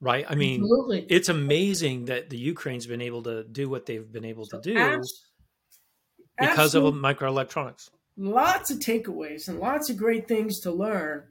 right? 0.00 0.24
I 0.28 0.34
mean, 0.34 0.60
absolutely. 0.62 1.06
it's 1.08 1.28
amazing 1.28 2.06
that 2.06 2.30
the 2.30 2.38
Ukraine's 2.38 2.86
been 2.86 3.02
able 3.02 3.22
to 3.24 3.44
do 3.44 3.68
what 3.68 3.86
they've 3.86 4.10
been 4.10 4.24
able 4.24 4.46
to 4.46 4.60
do 4.62 4.76
Abs- 4.76 5.30
because 6.40 6.74
of 6.74 6.82
microelectronics. 6.94 7.90
lots 8.16 8.70
of 8.70 8.78
takeaways 8.78 9.48
and 9.48 9.60
lots 9.60 9.90
of 9.90 9.96
great 9.96 10.26
things 10.28 10.60
to 10.60 10.70
learn 10.72 11.24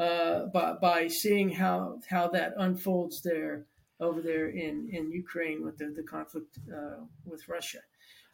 uh, 0.00 0.46
by, 0.46 0.72
by 0.80 1.08
seeing 1.08 1.50
how 1.50 1.98
how 2.08 2.26
that 2.28 2.54
unfolds 2.56 3.20
there 3.22 3.66
over 4.00 4.22
there 4.22 4.48
in, 4.48 4.88
in 4.90 5.12
Ukraine 5.12 5.62
with 5.62 5.76
the, 5.76 5.92
the 5.94 6.02
conflict 6.02 6.58
uh, 6.74 7.04
with 7.26 7.46
Russia. 7.48 7.80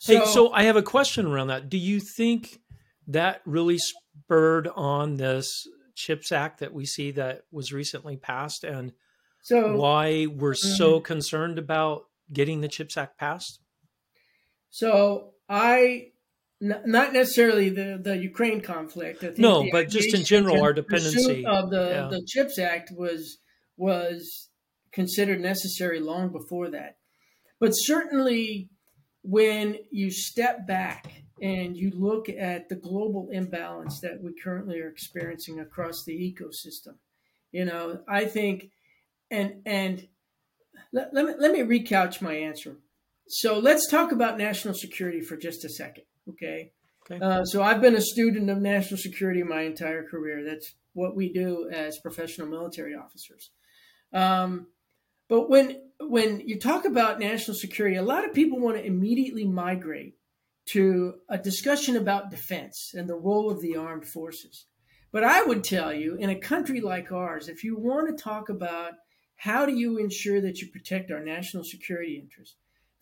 hey, 0.00 0.25
so 0.25 0.52
I 0.52 0.62
have 0.62 0.76
a 0.76 0.82
question 0.82 1.26
around 1.26 1.49
that. 1.49 1.68
Do 1.68 1.76
you 1.76 1.99
think 1.99 2.61
that 3.08 3.42
really 3.44 3.78
spurred 3.78 4.68
on 4.76 5.16
this 5.16 5.66
CHIPS 5.96 6.30
Act 6.30 6.61
that 6.61 6.73
we 6.73 6.87
see 6.87 7.11
that 7.12 7.42
was 7.50 7.73
recently 7.73 8.16
passed, 8.16 8.62
and 8.62 8.92
so 9.42 9.76
why 9.76 10.26
we're 10.26 10.54
so 10.54 11.00
concerned 11.00 11.58
about 11.58 12.04
getting 12.32 12.61
the 12.61 12.68
CHIPS 12.68 12.96
Act 12.96 13.18
passed? 13.18 13.58
So 14.70 15.35
I, 15.49 16.12
not 16.60 17.12
necessarily 17.12 17.68
the, 17.68 18.00
the 18.02 18.16
Ukraine 18.16 18.60
conflict. 18.60 19.22
I 19.22 19.28
think 19.28 19.38
No, 19.38 19.66
but 19.70 19.88
just 19.88 20.14
in 20.14 20.25
general, 20.25 20.62
our 20.62 20.72
dependency. 20.72 21.44
of 21.44 21.70
the 21.70 21.88
Yeah. 21.90 22.08
the 22.10 22.22
Chips 22.26 22.58
Act 22.58 22.90
was 22.92 23.38
was 23.76 24.48
considered 24.92 25.40
necessary 25.40 26.00
long 26.00 26.32
before 26.32 26.70
that. 26.70 26.96
But 27.60 27.72
certainly, 27.72 28.70
when 29.22 29.76
you 29.90 30.10
step 30.10 30.66
back 30.66 31.12
and 31.42 31.76
you 31.76 31.90
look 31.94 32.28
at 32.30 32.68
the 32.70 32.76
global 32.76 33.28
imbalance 33.30 34.00
that 34.00 34.22
we 34.22 34.32
currently 34.42 34.80
are 34.80 34.88
experiencing 34.88 35.60
across 35.60 36.04
the 36.04 36.12
ecosystem, 36.14 36.94
you 37.52 37.64
know, 37.66 38.00
I 38.08 38.25
think, 38.25 38.70
and 39.30 39.60
and 39.66 40.08
let, 40.92 41.12
let 41.12 41.25
me 41.26 41.32
let 41.38 41.52
me 41.52 41.60
recouch 41.60 42.22
my 42.22 42.34
answer. 42.34 42.76
So 43.28 43.58
let's 43.58 43.90
talk 43.90 44.12
about 44.12 44.38
national 44.38 44.75
security 44.75 45.20
for 45.20 45.36
just 45.36 45.64
a 45.64 45.68
second, 45.68 46.04
okay? 46.28 46.73
Okay. 47.11 47.25
Uh, 47.25 47.45
so 47.45 47.62
I've 47.62 47.80
been 47.80 47.95
a 47.95 48.00
student 48.00 48.50
of 48.50 48.59
national 48.59 48.99
security 48.99 49.42
my 49.42 49.62
entire 49.62 50.02
career. 50.02 50.45
That's 50.45 50.75
what 50.92 51.14
we 51.14 51.33
do 51.33 51.68
as 51.71 51.99
professional 51.99 52.49
military 52.49 52.95
officers. 52.95 53.50
Um, 54.12 54.66
but 55.28 55.49
when 55.49 55.83
when 56.00 56.40
you 56.40 56.59
talk 56.59 56.85
about 56.85 57.21
national 57.21 57.56
security, 57.56 57.97
a 57.97 58.02
lot 58.02 58.25
of 58.25 58.35
people 58.35 58.61
want 58.61 58.76
to 58.76 58.85
immediately 58.85 59.45
migrate 59.45 60.14
to 60.66 61.14
a 61.28 61.38
discussion 61.38 61.97
about 61.97 62.30
defense 62.30 62.92
and 62.95 63.09
the 63.09 63.14
role 63.14 63.50
of 63.50 63.61
the 63.62 63.76
armed 63.76 64.06
forces. 64.06 64.66
But 65.12 65.25
I 65.25 65.42
would 65.42 65.64
tell 65.64 65.92
you, 65.92 66.16
in 66.16 66.28
a 66.28 66.38
country 66.38 66.80
like 66.80 67.12
ours, 67.12 67.49
if 67.49 67.62
you 67.62 67.78
want 67.78 68.09
to 68.09 68.23
talk 68.23 68.49
about 68.49 68.92
how 69.37 69.64
do 69.64 69.75
you 69.75 69.99
ensure 69.99 70.40
that 70.40 70.59
you 70.59 70.68
protect 70.68 71.11
our 71.11 71.23
national 71.23 71.64
security 71.64 72.18
interests, 72.18 72.56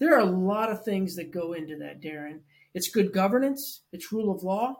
there 0.05 0.17
are 0.17 0.21
a 0.21 0.25
lot 0.25 0.71
of 0.71 0.85
things 0.85 1.17
that 1.17 1.33
go 1.33 1.53
into 1.53 1.77
that, 1.79 2.03
Darren. 2.03 2.41
It's 2.75 2.91
good 2.91 3.13
governance, 3.13 3.83
it's 3.93 4.13
rule 4.13 4.35
of 4.35 4.43
law, 4.43 4.77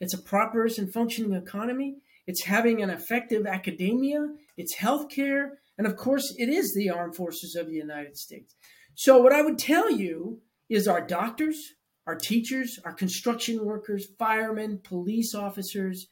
it's 0.00 0.14
a 0.14 0.22
prosperous 0.22 0.78
and 0.78 0.92
functioning 0.92 1.32
economy, 1.32 1.96
it's 2.26 2.44
having 2.44 2.82
an 2.82 2.90
effective 2.90 3.46
academia, 3.46 4.28
it's 4.56 4.76
healthcare, 4.76 5.50
and 5.78 5.86
of 5.86 5.96
course, 5.96 6.34
it 6.36 6.48
is 6.48 6.74
the 6.74 6.90
armed 6.90 7.16
forces 7.16 7.54
of 7.54 7.68
the 7.68 7.76
United 7.76 8.16
States. 8.16 8.54
So, 8.94 9.18
what 9.18 9.32
I 9.32 9.42
would 9.42 9.58
tell 9.58 9.90
you 9.90 10.40
is 10.68 10.86
our 10.86 11.00
doctors, 11.00 11.74
our 12.06 12.16
teachers, 12.16 12.78
our 12.84 12.92
construction 12.92 13.64
workers, 13.64 14.08
firemen, 14.18 14.80
police 14.82 15.34
officers, 15.34 16.08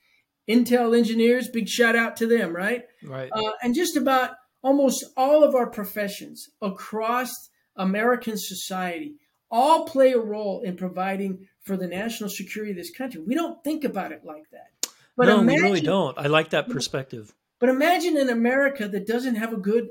Intel 0.49 0.97
engineers, 0.97 1.49
big 1.49 1.69
shout 1.69 1.97
out 1.97 2.17
to 2.19 2.27
them, 2.27 2.55
right? 2.55 2.85
Right. 3.03 3.29
uh, 3.33 3.53
and 3.63 3.75
just 3.75 3.97
about 3.97 4.31
almost 4.63 5.05
all 5.17 5.43
of 5.43 5.55
our 5.55 5.69
professions 5.69 6.49
across 6.63 7.51
American 7.77 8.37
society 8.37 9.17
all 9.51 9.85
play 9.85 10.13
a 10.13 10.19
role 10.19 10.61
in 10.61 10.77
providing 10.77 11.47
for 11.63 11.77
the 11.77 11.87
national 11.87 12.31
security 12.31 12.73
of 12.73 12.77
this 12.77 12.91
country. 12.91 13.21
We 13.21 13.35
don't 13.35 13.63
think 13.63 13.85
about 13.85 14.13
it 14.13 14.25
like 14.25 14.51
that. 14.51 14.91
But 15.17 15.27
no, 15.27 15.41
imagine, 15.41 15.65
we 15.65 15.69
really 15.71 15.81
don't. 15.81 16.19
I 16.19 16.27
like 16.27 16.51
that 16.51 16.69
perspective. 16.69 17.35
But 17.59 17.71
imagine 17.71 18.17
an 18.17 18.29
America 18.29 18.87
that 18.89 19.07
doesn't 19.07 19.37
have 19.37 19.53
a 19.53 19.57
good 19.57 19.89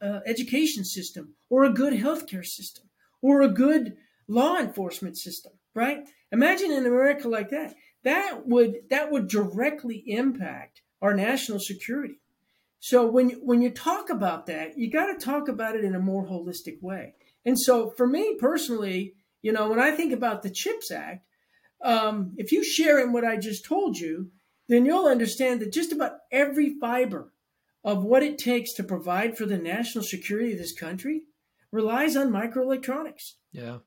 uh, 0.00 0.20
education 0.26 0.84
system 0.84 1.34
or 1.50 1.64
a 1.64 1.72
good 1.72 1.92
healthcare 1.92 2.44
system 2.44 2.86
or 3.20 3.42
a 3.42 3.48
good 3.48 3.96
law 4.26 4.56
enforcement 4.56 5.18
system, 5.18 5.52
right? 5.74 6.04
Imagine 6.32 6.72
an 6.72 6.86
America 6.86 7.28
like 7.28 7.50
that. 7.50 7.74
That 8.04 8.46
would 8.46 8.88
that 8.90 9.12
would 9.12 9.28
directly 9.28 10.02
impact 10.06 10.82
our 11.00 11.14
national 11.14 11.60
security. 11.60 12.18
So 12.80 13.06
when 13.06 13.30
when 13.44 13.62
you 13.62 13.70
talk 13.70 14.10
about 14.10 14.46
that, 14.46 14.76
you 14.76 14.90
got 14.90 15.06
to 15.06 15.24
talk 15.24 15.48
about 15.48 15.76
it 15.76 15.84
in 15.84 15.94
a 15.94 16.00
more 16.00 16.26
holistic 16.26 16.82
way. 16.82 17.14
And 17.44 17.58
so 17.58 17.90
for 17.90 18.06
me 18.06 18.36
personally, 18.38 19.14
you 19.42 19.52
know, 19.52 19.68
when 19.68 19.80
I 19.80 19.90
think 19.90 20.12
about 20.12 20.42
the 20.42 20.50
CHIPS 20.50 20.90
Act, 20.90 21.26
um, 21.82 22.34
if 22.36 22.52
you 22.52 22.62
share 22.62 23.00
in 23.00 23.12
what 23.12 23.24
I 23.24 23.36
just 23.36 23.64
told 23.64 23.98
you, 23.98 24.30
then 24.68 24.86
you'll 24.86 25.06
understand 25.06 25.60
that 25.60 25.72
just 25.72 25.92
about 25.92 26.12
every 26.30 26.78
fiber 26.80 27.32
of 27.84 28.04
what 28.04 28.22
it 28.22 28.38
takes 28.38 28.72
to 28.74 28.84
provide 28.84 29.36
for 29.36 29.44
the 29.44 29.58
national 29.58 30.04
security 30.04 30.52
of 30.52 30.58
this 30.58 30.72
country 30.72 31.22
relies 31.72 32.16
on 32.16 32.30
microelectronics. 32.30 33.32
Yeah. 33.50 33.78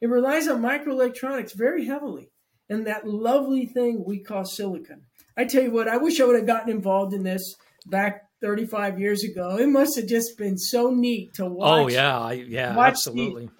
It 0.00 0.08
relies 0.08 0.48
on 0.48 0.60
microelectronics 0.60 1.54
very 1.54 1.86
heavily 1.86 2.30
and 2.68 2.86
that 2.86 3.06
lovely 3.06 3.66
thing 3.66 4.04
we 4.06 4.22
call 4.22 4.44
silicon. 4.44 5.02
I 5.36 5.44
tell 5.44 5.62
you 5.62 5.70
what, 5.70 5.88
I 5.88 5.96
wish 5.96 6.20
I 6.20 6.24
would 6.24 6.36
have 6.36 6.46
gotten 6.46 6.70
involved 6.70 7.14
in 7.14 7.22
this 7.22 7.56
back 7.86 8.29
35 8.40 8.98
years 9.00 9.22
ago. 9.24 9.56
It 9.58 9.68
must 9.68 9.96
have 9.96 10.06
just 10.06 10.36
been 10.38 10.56
so 10.58 10.90
neat 10.90 11.34
to 11.34 11.46
watch 11.46 11.80
Oh 11.80 11.88
yeah. 11.88 12.18
I, 12.18 12.32
yeah. 12.32 12.78
Absolutely. 12.78 13.50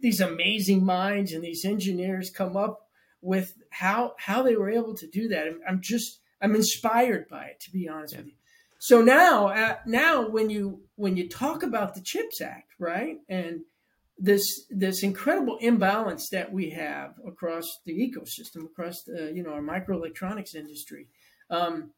these 0.00 0.20
amazing 0.20 0.84
minds 0.84 1.32
and 1.32 1.42
these 1.42 1.64
engineers 1.64 2.30
come 2.30 2.56
up 2.56 2.88
with 3.20 3.54
how 3.70 4.14
how 4.18 4.42
they 4.42 4.56
were 4.56 4.70
able 4.70 4.94
to 4.94 5.06
do 5.08 5.28
that. 5.28 5.46
I'm, 5.46 5.60
I'm 5.68 5.80
just 5.82 6.20
I'm 6.40 6.54
inspired 6.54 7.28
by 7.28 7.46
it 7.46 7.60
to 7.60 7.72
be 7.72 7.88
honest 7.88 8.14
Yeah. 8.14 8.20
with 8.20 8.26
you. 8.28 8.32
So 8.78 9.02
now 9.02 9.48
uh, 9.48 9.76
now 9.86 10.28
when 10.28 10.50
you 10.50 10.82
when 10.94 11.16
you 11.16 11.28
talk 11.28 11.62
about 11.64 11.94
the 11.94 12.00
Chips 12.00 12.40
Act, 12.40 12.70
right, 12.78 13.18
and 13.28 13.62
this 14.20 14.66
this 14.70 15.02
incredible 15.02 15.58
imbalance 15.60 16.28
that 16.30 16.52
we 16.52 16.70
have 16.70 17.14
across 17.26 17.64
the 17.84 17.92
ecosystem, 17.92 18.64
across 18.64 19.02
the 19.02 19.32
you 19.34 19.42
know 19.42 19.50
our 19.50 19.60
microelectronics 19.62 20.54
industry. 20.54 21.08
Um, 21.50 21.90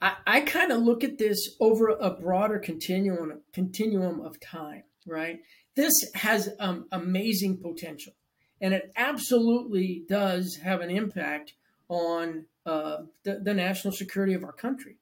I, 0.00 0.14
I 0.26 0.40
kind 0.40 0.72
of 0.72 0.82
look 0.82 1.04
at 1.04 1.18
this 1.18 1.56
over 1.60 1.88
a 1.88 2.10
broader 2.10 2.58
continuum 2.58 3.40
continuum 3.52 4.20
of 4.20 4.40
time, 4.40 4.84
right? 5.06 5.40
This 5.74 5.92
has 6.14 6.50
um, 6.58 6.86
amazing 6.92 7.58
potential. 7.58 8.14
and 8.60 8.72
it 8.72 8.90
absolutely 8.96 10.04
does 10.08 10.56
have 10.56 10.80
an 10.80 10.90
impact 10.90 11.54
on 11.88 12.46
uh, 12.64 12.98
the, 13.22 13.40
the, 13.42 13.54
national 13.54 13.92
security 13.92 14.34
of 14.34 14.42
our 14.42 14.52
country. 14.52 14.96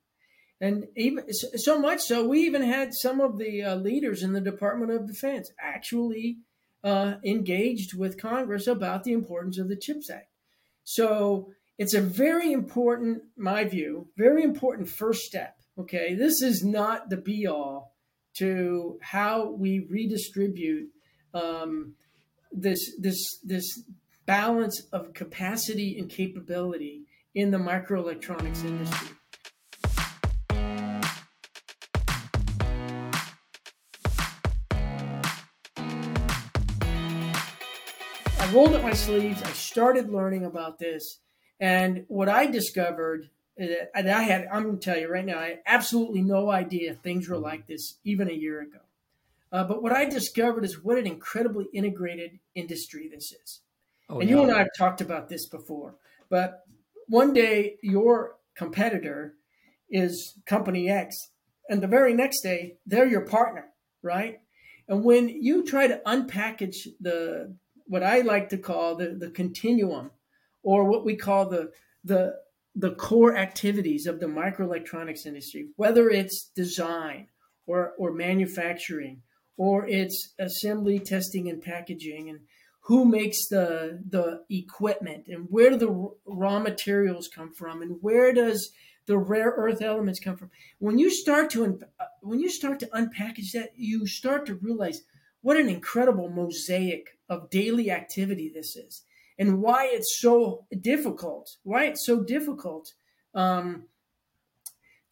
And 0.60 0.86
even 0.96 1.24
so 1.32 1.78
much 1.78 2.00
so, 2.00 2.26
we 2.26 2.40
even 2.40 2.62
had 2.62 2.92
some 2.92 3.20
of 3.20 3.38
the 3.38 3.62
uh, 3.62 3.76
leaders 3.76 4.22
in 4.22 4.32
the 4.32 4.40
Department 4.40 4.92
of 4.92 5.06
Defense 5.06 5.50
actually 5.58 6.38
uh, 6.82 7.14
engaged 7.24 7.94
with 7.96 8.20
Congress 8.20 8.66
about 8.66 9.04
the 9.04 9.12
importance 9.12 9.58
of 9.58 9.68
the 9.68 9.76
CHIPS 9.76 10.10
Act. 10.10 10.28
So 10.84 11.52
it's 11.78 11.94
a 11.94 12.00
very 12.00 12.52
important, 12.52 13.22
my 13.36 13.64
view, 13.64 14.08
very 14.16 14.42
important 14.42 14.88
first 14.88 15.22
step. 15.22 15.56
Okay, 15.78 16.14
this 16.14 16.40
is 16.40 16.64
not 16.64 17.10
the 17.10 17.16
be 17.16 17.46
all 17.46 17.96
to 18.34 18.98
how 19.02 19.50
we 19.50 19.86
redistribute 19.90 20.88
um, 21.32 21.94
this 22.52 22.94
this 23.00 23.40
this 23.42 23.82
balance 24.24 24.86
of 24.92 25.12
capacity 25.14 25.98
and 25.98 26.08
capability 26.08 27.02
in 27.34 27.50
the 27.50 27.58
microelectronics 27.58 28.64
industry. 28.64 29.08
I 38.38 38.52
rolled 38.52 38.74
up 38.74 38.82
my 38.82 38.92
sleeves. 38.92 39.42
I 39.42 39.50
started 39.52 40.08
learning 40.10 40.44
about 40.44 40.78
this. 40.78 41.18
And 41.60 42.04
what 42.08 42.28
I 42.28 42.46
discovered, 42.46 43.30
and 43.56 44.10
I 44.10 44.22
had, 44.22 44.48
I'm 44.52 44.64
going 44.64 44.78
to 44.78 44.84
tell 44.84 44.98
you 44.98 45.08
right 45.08 45.24
now, 45.24 45.38
I 45.38 45.48
had 45.48 45.60
absolutely 45.66 46.22
no 46.22 46.50
idea 46.50 46.94
things 46.94 47.28
were 47.28 47.38
like 47.38 47.66
this 47.66 47.98
even 48.04 48.28
a 48.28 48.34
year 48.34 48.60
ago. 48.60 48.80
Uh, 49.52 49.62
but 49.62 49.82
what 49.82 49.92
I 49.92 50.04
discovered 50.04 50.64
is 50.64 50.82
what 50.82 50.98
an 50.98 51.06
incredibly 51.06 51.66
integrated 51.72 52.40
industry 52.56 53.08
this 53.08 53.32
is. 53.32 53.60
Oh, 54.08 54.18
and 54.18 54.28
yeah. 54.28 54.36
you 54.36 54.42
and 54.42 54.52
I 54.52 54.58
have 54.58 54.70
talked 54.76 55.00
about 55.00 55.28
this 55.28 55.48
before. 55.48 55.94
But 56.28 56.64
one 57.06 57.32
day, 57.32 57.76
your 57.80 58.36
competitor 58.56 59.34
is 59.88 60.34
company 60.46 60.90
X, 60.90 61.30
and 61.68 61.82
the 61.82 61.86
very 61.86 62.14
next 62.14 62.40
day, 62.42 62.78
they're 62.84 63.06
your 63.06 63.22
partner, 63.22 63.66
right? 64.02 64.40
And 64.88 65.04
when 65.04 65.28
you 65.28 65.64
try 65.64 65.86
to 65.86 66.02
unpackage 66.04 66.88
the 67.00 67.54
what 67.86 68.02
I 68.02 68.20
like 68.20 68.48
to 68.48 68.58
call 68.58 68.96
the, 68.96 69.10
the 69.10 69.30
continuum, 69.30 70.10
or 70.64 70.84
what 70.84 71.04
we 71.04 71.14
call 71.14 71.48
the 71.48 71.70
the 72.02 72.34
the 72.74 72.94
core 72.96 73.36
activities 73.36 74.06
of 74.06 74.18
the 74.18 74.26
microelectronics 74.26 75.26
industry, 75.26 75.68
whether 75.76 76.10
it's 76.10 76.50
design 76.56 77.28
or, 77.66 77.92
or 77.98 78.12
manufacturing, 78.12 79.22
or 79.56 79.86
it's 79.86 80.34
assembly, 80.40 80.98
testing, 80.98 81.48
and 81.48 81.62
packaging, 81.62 82.28
and 82.28 82.40
who 82.80 83.04
makes 83.04 83.46
the 83.48 84.02
the 84.08 84.42
equipment 84.50 85.24
and 85.28 85.46
where 85.48 85.70
do 85.70 85.76
the 85.76 86.10
raw 86.26 86.58
materials 86.58 87.28
come 87.28 87.52
from 87.52 87.80
and 87.80 87.96
where 88.02 88.32
does 88.32 88.70
the 89.06 89.16
rare 89.16 89.54
earth 89.56 89.80
elements 89.80 90.20
come 90.20 90.36
from? 90.36 90.50
When 90.78 90.98
you 90.98 91.10
start 91.10 91.50
to 91.50 91.64
uh, 91.98 92.04
when 92.20 92.40
you 92.40 92.50
start 92.50 92.80
to 92.80 92.86
unpackage 92.88 93.52
that 93.52 93.70
you 93.76 94.06
start 94.06 94.46
to 94.46 94.56
realize 94.56 95.02
what 95.40 95.56
an 95.56 95.68
incredible 95.68 96.28
mosaic 96.28 97.18
of 97.28 97.48
daily 97.50 97.90
activity 97.90 98.50
this 98.52 98.76
is 98.76 99.02
and 99.38 99.60
why 99.60 99.88
it's 99.90 100.18
so 100.20 100.64
difficult 100.80 101.48
why 101.62 101.84
it's 101.84 102.04
so 102.06 102.22
difficult 102.22 102.92
um, 103.34 103.84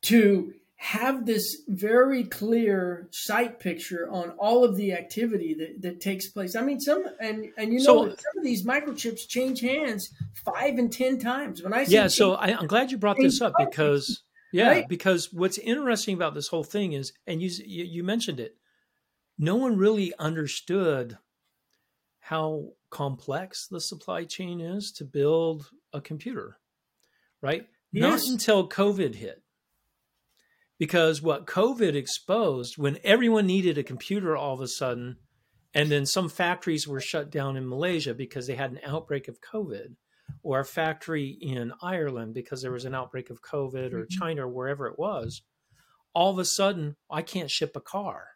to 0.03 0.53
have 0.83 1.27
this 1.27 1.63
very 1.69 2.25
clear 2.25 3.09
sight 3.13 3.61
picture 3.61 4.09
on 4.11 4.31
all 4.31 4.65
of 4.65 4.77
the 4.77 4.93
activity 4.93 5.55
that, 5.55 5.81
that 5.81 6.01
takes 6.01 6.29
place. 6.29 6.57
I 6.57 6.63
mean, 6.63 6.81
some 6.81 7.05
and 7.21 7.47
and 7.57 7.73
you 7.73 7.79
know 7.79 7.85
so, 7.85 8.09
some 8.09 8.39
of 8.39 8.43
these 8.43 8.67
microchips 8.67 9.29
change 9.29 9.61
hands 9.61 10.13
five 10.45 10.79
and 10.79 10.93
ten 10.93 11.21
times. 11.21 11.63
When 11.63 11.73
I 11.73 11.83
yeah, 11.83 12.09
so 12.09 12.35
I, 12.35 12.49
am 12.49 12.67
glad 12.67 12.91
you 12.91 12.99
brought 12.99 13.17
this 13.17 13.41
up 13.41 13.53
because 13.57 14.25
yeah, 14.53 14.69
right? 14.69 14.89
because 14.89 15.33
what's 15.33 15.57
interesting 15.59 16.17
about 16.17 16.35
this 16.35 16.49
whole 16.49 16.65
thing 16.65 16.95
is, 16.95 17.13
and 17.29 17.41
you 17.41 17.49
you 17.65 18.03
mentioned 18.03 18.41
it, 18.41 18.57
no 19.39 19.55
one 19.55 19.77
really 19.77 20.13
understood 20.19 21.17
how 22.33 22.71
complex 22.89 23.67
the 23.71 23.79
supply 23.79 24.25
chain 24.25 24.59
is 24.59 24.91
to 24.91 25.05
build 25.05 25.69
a 25.93 26.01
computer, 26.01 26.57
right? 27.43 27.69
Yes. 27.93 28.03
Not 28.25 28.33
until 28.33 28.67
COVID 28.71 29.17
hit 29.17 29.43
because 30.79 31.21
what 31.21 31.47
COVID 31.47 31.95
exposed 31.95 32.79
when 32.79 32.97
everyone 33.05 33.47
needed 33.47 33.77
a 33.77 33.83
computer 33.83 34.35
all 34.35 34.55
of 34.55 34.63
a 34.63 34.67
sudden, 34.67 35.19
and 35.75 35.91
then 35.91 36.07
some 36.07 36.31
factories 36.31 36.89
were 36.89 37.03
shut 37.03 37.31
down 37.31 37.59
in 37.59 37.69
Malaysia 37.69 38.15
because 38.15 38.47
they 38.47 38.55
had 38.55 38.73
an 38.73 38.81
outbreak 38.83 39.29
of 39.29 39.43
COVID, 39.43 39.97
or 40.43 40.61
a 40.61 40.65
factory 40.65 41.37
in 41.39 41.75
Ireland 41.83 42.33
because 42.33 42.63
there 42.63 42.73
was 42.73 42.87
an 42.87 42.95
outbreak 42.95 43.29
of 43.29 43.43
COVID, 43.43 43.93
or 43.93 44.05
mm-hmm. 44.05 44.19
China, 44.19 44.47
or 44.47 44.49
wherever 44.49 44.87
it 44.87 44.99
was, 44.99 45.43
all 46.15 46.31
of 46.31 46.39
a 46.39 46.47
sudden 46.47 46.97
I 47.11 47.21
can't 47.21 47.51
ship 47.51 47.77
a 47.77 47.81
car 47.83 48.29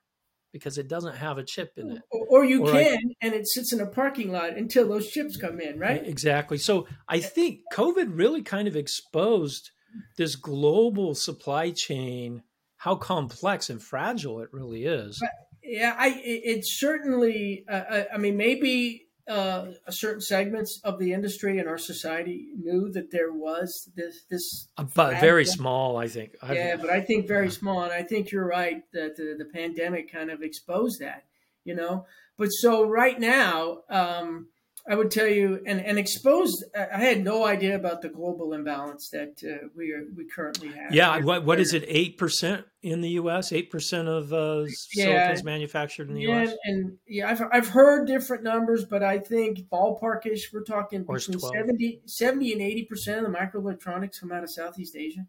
because 0.57 0.79
it 0.79 0.88
doesn't 0.88 1.16
have 1.16 1.38
a 1.38 1.45
chip 1.45 1.73
in 1.77 1.90
it. 1.90 2.03
Or, 2.11 2.45
you 2.45 2.66
or 2.66 2.73
can, 2.73 2.99
I, 2.99 3.27
and 3.27 3.35
it 3.35 3.47
sits 3.47 3.73
in 3.73 3.81
a 3.81 3.87
parking 3.87 4.33
lot 4.33 4.57
until 4.57 4.88
those 4.88 5.11
chips 5.11 5.37
come 5.37 5.61
in, 5.61 5.79
right? 5.79 6.07
Exactly. 6.07 6.59
So 6.59 6.87
I 7.09 7.21
think 7.21 7.61
COVID 7.73 8.11
really 8.11 8.42
kind 8.42 8.66
of 8.66 8.77
exposed 8.77 9.71
this 10.16 10.37
global 10.37 11.14
supply 11.14 11.71
chain, 11.71 12.42
how 12.77 12.97
complex 12.97 13.71
and 13.71 13.83
fragile 13.83 14.40
it 14.40 14.49
really 14.53 14.85
is. 14.85 15.23
Yeah, 15.62 15.95
I 15.99 16.21
it 16.25 16.64
certainly. 16.64 17.64
Uh, 17.69 17.73
uh, 17.73 18.05
I 18.14 18.19
mean, 18.19 18.37
maybe 18.37 19.06
uh, 19.28 19.66
certain 19.90 20.20
segments 20.20 20.80
of 20.84 20.98
the 20.98 21.12
industry 21.12 21.58
and 21.58 21.68
our 21.68 21.78
society 21.78 22.48
knew 22.56 22.90
that 22.92 23.10
there 23.10 23.32
was 23.32 23.90
this 23.96 24.24
this, 24.30 24.68
but 24.94 25.20
very 25.20 25.44
small. 25.44 25.96
I 25.96 26.08
think. 26.08 26.32
Yeah, 26.42 26.72
I've, 26.74 26.80
but 26.80 26.90
I 26.90 27.00
think 27.00 27.26
very 27.26 27.50
small, 27.50 27.82
and 27.82 27.92
I 27.92 28.02
think 28.02 28.30
you're 28.30 28.46
right 28.46 28.82
that 28.92 29.16
the, 29.16 29.34
the 29.38 29.44
pandemic 29.44 30.10
kind 30.12 30.30
of 30.30 30.42
exposed 30.42 31.00
that. 31.00 31.24
You 31.64 31.74
know, 31.74 32.06
but 32.36 32.48
so 32.48 32.84
right 32.84 33.18
now. 33.18 33.82
Um, 33.88 34.48
I 34.88 34.94
would 34.94 35.11
tell 35.11 35.27
you, 35.27 35.61
and, 35.66 35.81
and 35.81 35.99
exposed, 35.99 36.62
I 36.75 36.99
had 36.99 37.25
no 37.25 37.44
idea 37.44 37.75
about 37.75 38.03
the 38.03 38.09
global 38.09 38.53
imbalance 38.53 39.09
that 39.11 39.42
uh, 39.42 39.66
we 39.75 39.90
are, 39.90 40.05
we 40.14 40.27
currently 40.27 40.68
have. 40.68 40.94
Yeah, 40.94 41.18
what 41.22 41.44
what 41.44 41.59
is 41.59 41.75
it? 41.75 41.85
Eight 41.88 42.18
percent 42.18 42.64
in 42.83 43.01
the 43.01 43.11
U.S. 43.11 43.53
Eight 43.53 43.70
percent 43.70 44.07
of 44.07 44.33
uh, 44.33 44.66
yeah, 44.94 45.07
silicon 45.07 45.33
is 45.33 45.42
manufactured 45.42 46.09
in 46.09 46.14
the 46.14 46.22
yeah, 46.22 46.42
U.S. 46.42 46.55
And 46.64 46.99
yeah, 47.09 47.29
I've 47.29 47.42
I've 47.51 47.68
heard 47.68 48.07
different 48.07 48.44
numbers, 48.44 48.85
but 48.85 49.03
I 49.03 49.18
think 49.18 49.68
ballparkish, 49.72 50.53
we're 50.53 50.62
talking 50.62 51.03
between 51.03 51.40
70, 51.40 52.03
70 52.07 52.53
and 52.53 52.62
eighty 52.62 52.85
percent 52.85 53.27
of 53.27 53.33
the 53.33 53.37
microelectronics 53.37 54.20
come 54.20 54.31
out 54.31 54.44
of 54.44 54.51
Southeast 54.51 54.94
Asia. 54.94 55.27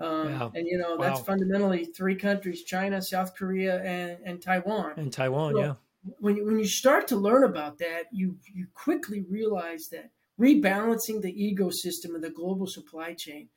Um, 0.00 0.30
yeah. 0.30 0.48
And 0.54 0.66
you 0.66 0.78
know 0.78 0.96
that's 0.96 1.20
fundamentally 1.20 1.84
three 1.84 2.16
countries: 2.16 2.62
China, 2.62 3.02
South 3.02 3.36
Korea, 3.36 3.82
and, 3.82 4.18
and 4.24 4.40
Taiwan. 4.40 4.94
And 4.96 5.12
Taiwan, 5.12 5.52
so, 5.52 5.60
yeah 5.60 5.74
when 6.02 6.36
you, 6.36 6.46
when 6.46 6.58
you 6.58 6.66
start 6.66 7.08
to 7.08 7.16
learn 7.16 7.44
about 7.44 7.78
that, 7.78 8.04
you 8.12 8.36
you 8.52 8.66
quickly 8.74 9.24
realize 9.28 9.88
that 9.88 10.10
rebalancing 10.40 11.20
the 11.20 11.32
ecosystem 11.32 12.14
of 12.14 12.22
the 12.22 12.30
global 12.30 12.66
supply 12.66 13.14
chain 13.14 13.48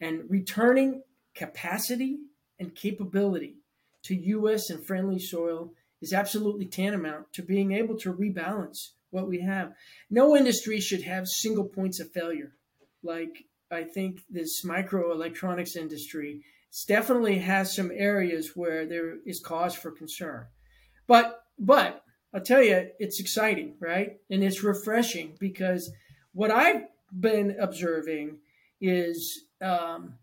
and 0.00 0.28
returning 0.28 1.02
capacity 1.34 2.18
and 2.58 2.74
capability 2.74 3.56
to 4.02 4.14
U.S. 4.14 4.70
and 4.70 4.84
friendly 4.84 5.18
soil 5.18 5.72
is 6.00 6.12
absolutely 6.12 6.66
tantamount 6.66 7.32
to 7.32 7.42
being 7.42 7.72
able 7.72 7.96
to 7.98 8.12
rebalance 8.12 8.90
what 9.10 9.28
we 9.28 9.40
have. 9.40 9.72
No 10.10 10.36
industry 10.36 10.80
should 10.80 11.02
have 11.02 11.28
single 11.28 11.64
points 11.64 12.00
of 12.00 12.10
failure. 12.10 12.52
Like 13.02 13.44
I 13.70 13.84
think 13.84 14.20
this 14.28 14.64
microelectronics 14.64 15.76
industry 15.76 16.42
definitely 16.88 17.38
has 17.38 17.74
some 17.74 17.92
areas 17.94 18.52
where 18.56 18.84
there 18.86 19.18
is 19.24 19.40
cause 19.40 19.74
for 19.74 19.92
concern. 19.92 20.46
But 21.06 21.43
but 21.58 22.02
I'll 22.32 22.40
tell 22.40 22.62
you, 22.62 22.90
it's 22.98 23.20
exciting, 23.20 23.74
right? 23.80 24.16
And 24.30 24.42
it's 24.42 24.62
refreshing 24.62 25.36
because 25.38 25.90
what 26.32 26.50
I've 26.50 26.82
been 27.18 27.56
observing 27.60 28.38
is 28.80 29.44
um, 29.60 30.14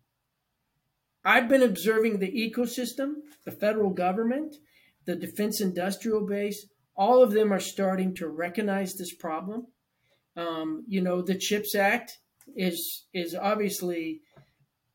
I've 1.24 1.48
been 1.48 1.64
observing 1.64 2.20
the 2.20 2.32
ecosystem, 2.32 3.14
the 3.46 3.52
federal 3.52 3.92
government, 3.92 4.56
the 5.06 5.16
defense 5.16 5.62
industrial 5.62 6.26
base, 6.26 6.66
all 6.96 7.24
of 7.24 7.32
them 7.32 7.52
are 7.52 7.60
starting 7.60 8.14
to 8.16 8.28
recognize 8.28 8.96
this 8.96 9.14
problem. 9.14 9.68
Um, 10.36 10.84
you 10.88 11.02
know, 11.02 11.22
the 11.22 11.36
CHIPS 11.36 11.76
Act 11.76 12.20
is 12.56 13.06
is 13.14 13.36
obviously 13.36 14.22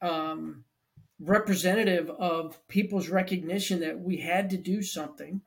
um, 0.02 0.64
representative 1.18 2.10
of 2.10 2.66
people's 2.68 3.08
recognition 3.08 3.80
that 3.80 3.98
we 3.98 4.18
had 4.18 4.50
to 4.50 4.56
do 4.56 4.82
something. 4.82 5.40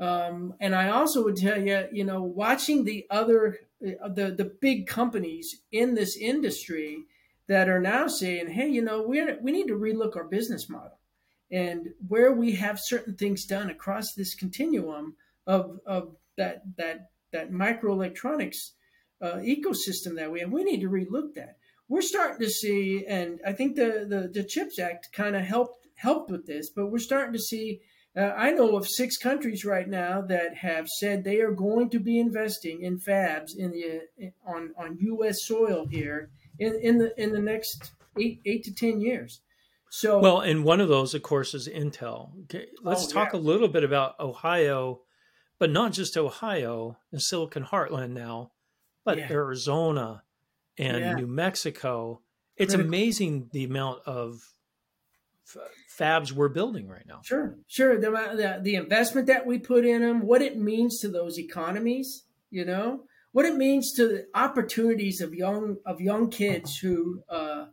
Um, 0.00 0.54
and 0.60 0.74
I 0.74 0.88
also 0.90 1.22
would 1.24 1.36
tell 1.36 1.60
you, 1.60 1.86
you 1.92 2.04
know, 2.04 2.22
watching 2.22 2.84
the 2.84 3.06
other, 3.10 3.60
uh, 3.80 4.08
the 4.08 4.32
the 4.32 4.52
big 4.60 4.86
companies 4.86 5.62
in 5.70 5.94
this 5.94 6.16
industry 6.16 7.04
that 7.46 7.68
are 7.68 7.80
now 7.80 8.08
saying, 8.08 8.48
hey, 8.48 8.68
you 8.68 8.82
know, 8.82 9.02
we 9.02 9.22
we 9.40 9.52
need 9.52 9.68
to 9.68 9.78
relook 9.78 10.16
our 10.16 10.24
business 10.24 10.68
model 10.68 10.98
and 11.50 11.90
where 12.08 12.32
we 12.32 12.52
have 12.52 12.78
certain 12.80 13.14
things 13.14 13.44
done 13.44 13.70
across 13.70 14.14
this 14.14 14.34
continuum 14.34 15.14
of 15.46 15.78
of 15.86 16.16
that 16.36 16.62
that 16.76 17.10
that 17.32 17.52
microelectronics 17.52 18.72
uh, 19.20 19.36
ecosystem 19.36 20.16
that 20.16 20.30
we 20.32 20.40
have. 20.40 20.50
We 20.50 20.64
need 20.64 20.80
to 20.80 20.90
relook 20.90 21.34
that. 21.34 21.56
We're 21.88 22.02
starting 22.02 22.44
to 22.44 22.50
see, 22.50 23.04
and 23.06 23.40
I 23.46 23.52
think 23.52 23.76
the 23.76 24.06
the, 24.08 24.28
the 24.32 24.44
Chips 24.48 24.78
Act 24.78 25.12
kind 25.12 25.36
of 25.36 25.42
helped 25.42 25.86
helped 25.94 26.30
with 26.30 26.46
this, 26.46 26.70
but 26.70 26.86
we're 26.86 26.98
starting 26.98 27.34
to 27.34 27.38
see. 27.38 27.80
Uh, 28.16 28.32
I 28.36 28.52
know 28.52 28.76
of 28.76 28.86
six 28.86 29.16
countries 29.16 29.64
right 29.64 29.88
now 29.88 30.20
that 30.22 30.56
have 30.58 30.86
said 30.88 31.24
they 31.24 31.40
are 31.40 31.50
going 31.50 31.90
to 31.90 31.98
be 31.98 32.20
investing 32.20 32.82
in 32.82 32.98
fabs 32.98 33.56
in 33.56 33.72
the 33.72 34.30
on 34.46 34.72
on 34.78 34.96
U.S. 35.00 35.38
soil 35.46 35.86
here 35.90 36.30
in, 36.58 36.78
in 36.80 36.98
the 36.98 37.20
in 37.20 37.32
the 37.32 37.40
next 37.40 37.92
eight 38.18 38.40
eight 38.44 38.62
to 38.64 38.74
ten 38.74 39.00
years. 39.00 39.40
So 39.90 40.20
well, 40.20 40.40
and 40.40 40.64
one 40.64 40.80
of 40.80 40.88
those, 40.88 41.14
of 41.14 41.22
course, 41.22 41.54
is 41.54 41.68
Intel. 41.68 42.30
Okay, 42.44 42.66
let's 42.82 43.06
oh, 43.06 43.10
talk 43.10 43.32
yeah. 43.32 43.38
a 43.38 43.42
little 43.42 43.68
bit 43.68 43.84
about 43.84 44.18
Ohio, 44.20 45.00
but 45.58 45.70
not 45.70 45.92
just 45.92 46.16
Ohio, 46.16 46.96
the 47.10 47.18
Silicon 47.18 47.64
Heartland 47.64 48.10
now, 48.10 48.52
but 49.04 49.18
yeah. 49.18 49.30
Arizona 49.30 50.22
and 50.78 50.98
yeah. 50.98 51.14
New 51.14 51.26
Mexico. 51.26 52.20
It's 52.56 52.74
Critical. 52.74 52.88
amazing 52.88 53.48
the 53.52 53.64
amount 53.64 54.02
of 54.06 54.40
fabs 55.88 56.32
we're 56.32 56.48
building 56.48 56.88
right 56.88 57.06
now. 57.06 57.20
Sure, 57.24 57.56
sure. 57.66 58.00
The, 58.00 58.10
the, 58.10 58.60
the 58.62 58.74
investment 58.76 59.26
that 59.26 59.46
we 59.46 59.58
put 59.58 59.84
in 59.84 60.02
them, 60.02 60.26
what 60.26 60.42
it 60.42 60.58
means 60.58 61.00
to 61.00 61.08
those 61.08 61.38
economies, 61.38 62.24
you 62.50 62.64
know, 62.64 63.04
what 63.32 63.44
it 63.44 63.56
means 63.56 63.92
to 63.94 64.08
the 64.08 64.26
opportunities 64.34 65.20
of 65.20 65.34
young 65.34 65.78
of 65.84 66.00
young 66.00 66.30
kids 66.30 66.78
who 66.78 67.22
uh, 67.28 67.66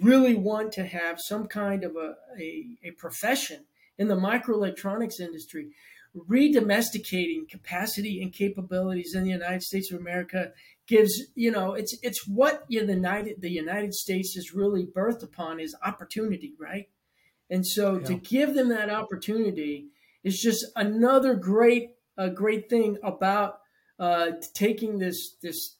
really 0.00 0.34
want 0.34 0.72
to 0.72 0.86
have 0.86 1.20
some 1.20 1.46
kind 1.46 1.84
of 1.84 1.96
a, 1.96 2.14
a, 2.38 2.66
a 2.84 2.90
profession 2.92 3.64
in 3.98 4.08
the 4.08 4.16
microelectronics 4.16 5.20
industry 5.20 5.70
redomesticating 6.16 7.48
capacity 7.48 8.22
and 8.22 8.32
capabilities 8.32 9.14
in 9.14 9.24
the 9.24 9.30
United 9.30 9.62
States 9.62 9.92
of 9.92 10.00
America 10.00 10.52
gives 10.86 11.12
you 11.34 11.50
know 11.50 11.74
it's 11.74 11.96
it's 12.02 12.26
what 12.26 12.66
the 12.68 12.76
United 12.76 13.40
the 13.40 13.50
United 13.50 13.94
States 13.94 14.36
is 14.36 14.54
really 14.54 14.86
birthed 14.86 15.22
upon 15.22 15.60
is 15.60 15.76
opportunity, 15.84 16.54
right? 16.58 16.88
And 17.50 17.66
so 17.66 17.98
yeah. 17.98 18.06
to 18.06 18.14
give 18.14 18.54
them 18.54 18.68
that 18.68 18.90
opportunity 18.90 19.88
is 20.22 20.40
just 20.40 20.66
another 20.76 21.34
great 21.34 21.90
a 22.16 22.28
great 22.28 22.68
thing 22.68 22.98
about 23.02 23.60
uh, 23.98 24.32
taking 24.54 24.98
this 24.98 25.36
this 25.42 25.76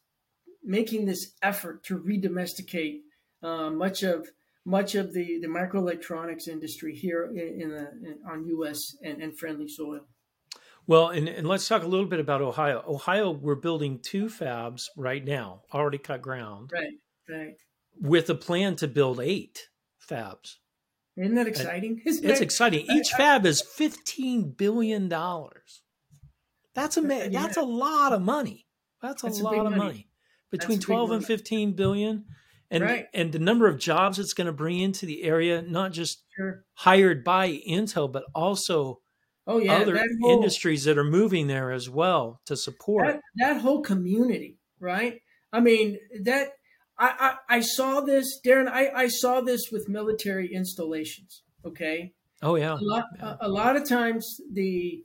making 0.65 1.07
this 1.07 1.33
effort 1.43 1.83
to 1.85 1.99
redomesticate 1.99 3.01
uh, 3.43 3.71
much 3.71 4.03
of 4.03 4.29
much 4.65 4.95
of 4.95 5.15
the, 5.15 5.39
the 5.41 5.47
microelectronics 5.47 6.47
industry 6.47 6.95
here 6.95 7.25
in, 7.25 7.63
in 7.63 7.71
the 7.71 7.91
in, 8.09 8.19
on 8.31 8.45
U.S. 8.47 8.97
And, 9.03 9.23
and, 9.23 9.37
friendly 9.37 9.67
soil. 9.67 10.01
Well, 10.87 11.09
and, 11.09 11.29
and 11.29 11.47
let's 11.49 11.67
talk 11.67 11.83
a 11.83 11.87
little 11.87 12.07
bit 12.07 12.21
about 12.21 12.43
Ohio. 12.43 12.83
Ohio, 12.87 13.31
we're 13.31 13.55
building 13.55 13.99
two 14.01 14.27
fabs 14.27 14.87
right 14.97 15.25
now, 15.25 15.63
already 15.73 15.99
cut 15.99 16.21
ground. 16.21 16.71
Right, 16.73 16.95
right. 17.29 17.57
With 18.01 18.29
a 18.31 18.35
plan 18.35 18.77
to 18.77 18.89
build 18.89 19.21
eight 19.21 19.69
fabs. 20.07 20.57
Isn't 21.19 21.35
that 21.35 21.49
exciting? 21.49 22.03
Isn't 22.05 22.25
it's 22.25 22.39
that, 22.39 22.45
exciting. 22.45 22.87
Each 22.91 23.13
I, 23.15 23.17
fab 23.17 23.47
is 23.47 23.61
fifteen 23.61 24.53
billion 24.53 25.09
dollars. 25.09 25.83
That's 26.75 26.97
a 26.97 27.03
yeah. 27.03 27.29
that's 27.29 27.57
a 27.57 27.63
lot 27.63 28.13
of 28.13 28.23
money. 28.23 28.67
That's 29.03 29.23
a 29.23 29.27
that's 29.27 29.41
lot 29.41 29.59
of 29.59 29.65
money. 29.65 29.77
money. 29.77 30.09
Between 30.51 30.79
twelve 30.79 31.11
and 31.11 31.25
fifteen 31.25 31.73
billion, 31.73 32.25
and 32.71 32.85
right. 32.85 33.07
and 33.13 33.33
the 33.33 33.39
number 33.39 33.67
of 33.67 33.79
jobs 33.79 34.19
it's 34.19 34.33
going 34.33 34.47
to 34.47 34.53
bring 34.53 34.79
into 34.79 35.07
the 35.07 35.23
area, 35.25 35.63
not 35.63 35.93
just 35.93 36.23
sure. 36.37 36.65
hired 36.75 37.25
by 37.25 37.61
Intel, 37.69 38.11
but 38.11 38.25
also 38.35 39.01
oh 39.47 39.59
yeah, 39.59 39.77
other 39.77 39.99
whole, 40.21 40.33
industries 40.33 40.85
that 40.85 40.99
are 40.99 41.05
moving 41.05 41.49
there 41.49 41.73
as 41.73 41.91
well 41.91 42.41
to 42.47 42.57
support 42.57 43.07
that, 43.07 43.21
that 43.37 43.61
whole 43.61 43.83
community, 43.83 44.59
right? 44.81 45.21
I 45.53 45.61
mean 45.61 45.99
that 46.23 46.53
I, 46.99 47.35
I, 47.49 47.57
I 47.57 47.61
saw 47.61 48.01
this, 48.01 48.41
Darren. 48.45 48.69
I, 48.69 48.91
I 48.95 49.09
saw 49.09 49.41
this 49.41 49.71
with 49.71 49.89
military 49.89 50.53
installations. 50.53 51.43
Okay. 51.65 52.13
Oh 52.43 52.57
yeah. 52.57 52.75
A 52.75 52.81
lot, 52.81 53.05
yeah. 53.17 53.37
A, 53.41 53.47
a 53.47 53.49
lot 53.49 53.77
of 53.77 53.89
times 53.89 54.41
the 54.53 55.05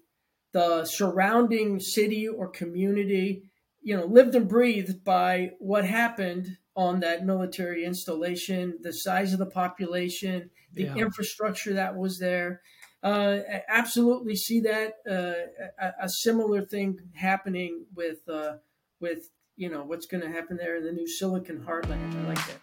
the 0.54 0.86
surrounding 0.86 1.80
city 1.80 2.28
or 2.28 2.48
community, 2.48 3.52
you 3.82 3.98
know, 3.98 4.06
lived 4.06 4.36
and 4.36 4.48
breathed 4.48 5.04
by 5.04 5.52
what 5.60 5.84
happened 5.84 6.58
on 6.76 7.00
that 7.02 7.26
military 7.26 7.86
installation, 7.86 8.78
the 8.82 8.94
size 8.94 9.34
of 9.34 9.40
the 9.40 9.46
population, 9.48 10.50
the 10.74 10.84
yeah. 10.84 10.96
infrastructure 10.96 11.74
that 11.74 11.96
was 11.96 12.20
there. 12.20 12.62
Uh, 13.04 13.40
absolutely 13.68 14.36
see 14.36 14.62
that 14.62 14.94
uh, 15.10 15.34
a, 15.80 15.92
a, 16.04 16.10
similar 16.10 16.62
thing 16.62 16.98
happening 17.16 17.86
with 17.94 18.20
uh, 18.30 18.54
with 19.02 19.30
you 19.56 19.70
know 19.70 19.84
what's 19.84 20.06
going 20.06 20.22
to 20.22 20.30
happen 20.30 20.58
there 20.58 20.78
in 20.78 20.84
the 20.84 20.92
new 20.92 21.08
Silicon 21.08 21.64
Heartland. 21.68 22.16
I 22.16 22.28
like 22.28 22.48
that. 22.48 22.60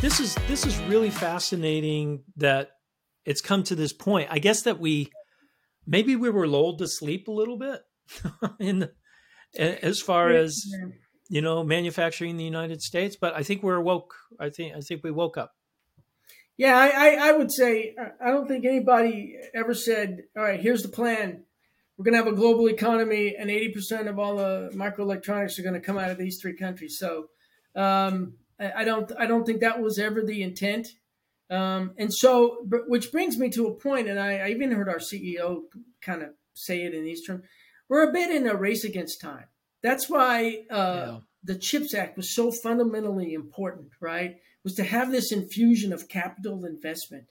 This 0.00 0.20
is 0.20 0.34
this 0.46 0.66
is 0.66 0.78
really 0.84 1.10
fascinating 1.10 2.24
that 2.36 2.70
it's 3.24 3.40
come 3.40 3.62
to 3.64 3.74
this 3.74 3.92
point. 3.92 4.28
I 4.30 4.38
guess 4.38 4.62
that 4.62 4.80
we 4.80 5.10
maybe 5.86 6.16
we 6.16 6.30
were 6.30 6.48
lulled 6.48 6.78
to 6.78 6.88
sleep 6.88 7.28
a 7.28 7.32
little 7.32 7.58
bit 7.58 7.80
in 8.60 8.80
the, 8.80 8.92
as 9.84 10.00
far 10.00 10.30
as 10.30 10.64
you 11.28 11.40
know 11.40 11.62
manufacturing 11.64 12.30
in 12.30 12.36
the 12.36 12.44
United 12.44 12.82
States, 12.82 13.16
but 13.18 13.34
I 13.34 13.42
think 13.42 13.62
we're 13.62 13.80
woke. 13.80 14.14
I 14.38 14.50
think 14.50 14.74
I 14.74 14.80
think 14.80 15.02
we 15.04 15.10
woke 15.10 15.36
up. 15.36 15.52
Yeah, 16.60 16.76
I, 16.76 16.88
I, 16.88 17.28
I 17.28 17.32
would 17.32 17.50
say 17.50 17.96
I 18.22 18.30
don't 18.30 18.46
think 18.46 18.66
anybody 18.66 19.38
ever 19.54 19.72
said, 19.72 20.24
"All 20.36 20.42
right, 20.42 20.60
here's 20.60 20.82
the 20.82 20.90
plan. 20.90 21.44
We're 21.96 22.04
going 22.04 22.12
to 22.12 22.22
have 22.22 22.30
a 22.30 22.36
global 22.36 22.68
economy, 22.68 23.34
and 23.34 23.50
eighty 23.50 23.72
percent 23.72 24.08
of 24.08 24.18
all 24.18 24.36
the 24.36 24.70
microelectronics 24.74 25.58
are 25.58 25.62
going 25.62 25.72
to 25.72 25.80
come 25.80 25.96
out 25.96 26.10
of 26.10 26.18
these 26.18 26.38
three 26.38 26.54
countries." 26.54 26.98
So, 26.98 27.30
um, 27.74 28.34
I, 28.60 28.72
I 28.76 28.84
don't 28.84 29.10
I 29.18 29.24
don't 29.24 29.46
think 29.46 29.60
that 29.60 29.80
was 29.80 29.98
ever 29.98 30.20
the 30.20 30.42
intent. 30.42 30.88
Um, 31.48 31.94
and 31.96 32.12
so, 32.12 32.58
which 32.86 33.10
brings 33.10 33.38
me 33.38 33.48
to 33.52 33.68
a 33.68 33.74
point, 33.74 34.08
and 34.08 34.20
I, 34.20 34.40
I 34.40 34.48
even 34.50 34.72
heard 34.72 34.90
our 34.90 34.98
CEO 34.98 35.62
kind 36.02 36.22
of 36.22 36.34
say 36.52 36.82
it 36.82 36.92
in 36.92 37.04
these 37.04 37.26
terms. 37.26 37.42
We're 37.88 38.10
a 38.10 38.12
bit 38.12 38.30
in 38.30 38.46
a 38.46 38.54
race 38.54 38.84
against 38.84 39.22
time. 39.22 39.46
That's 39.82 40.10
why 40.10 40.66
uh, 40.70 40.74
yeah. 40.74 41.18
the 41.42 41.54
CHIPS 41.56 41.94
Act 41.94 42.18
was 42.18 42.34
so 42.34 42.52
fundamentally 42.52 43.32
important, 43.32 43.92
right? 43.98 44.36
Was 44.62 44.74
to 44.74 44.84
have 44.84 45.10
this 45.10 45.32
infusion 45.32 45.92
of 45.92 46.08
capital 46.08 46.64
investment 46.64 47.24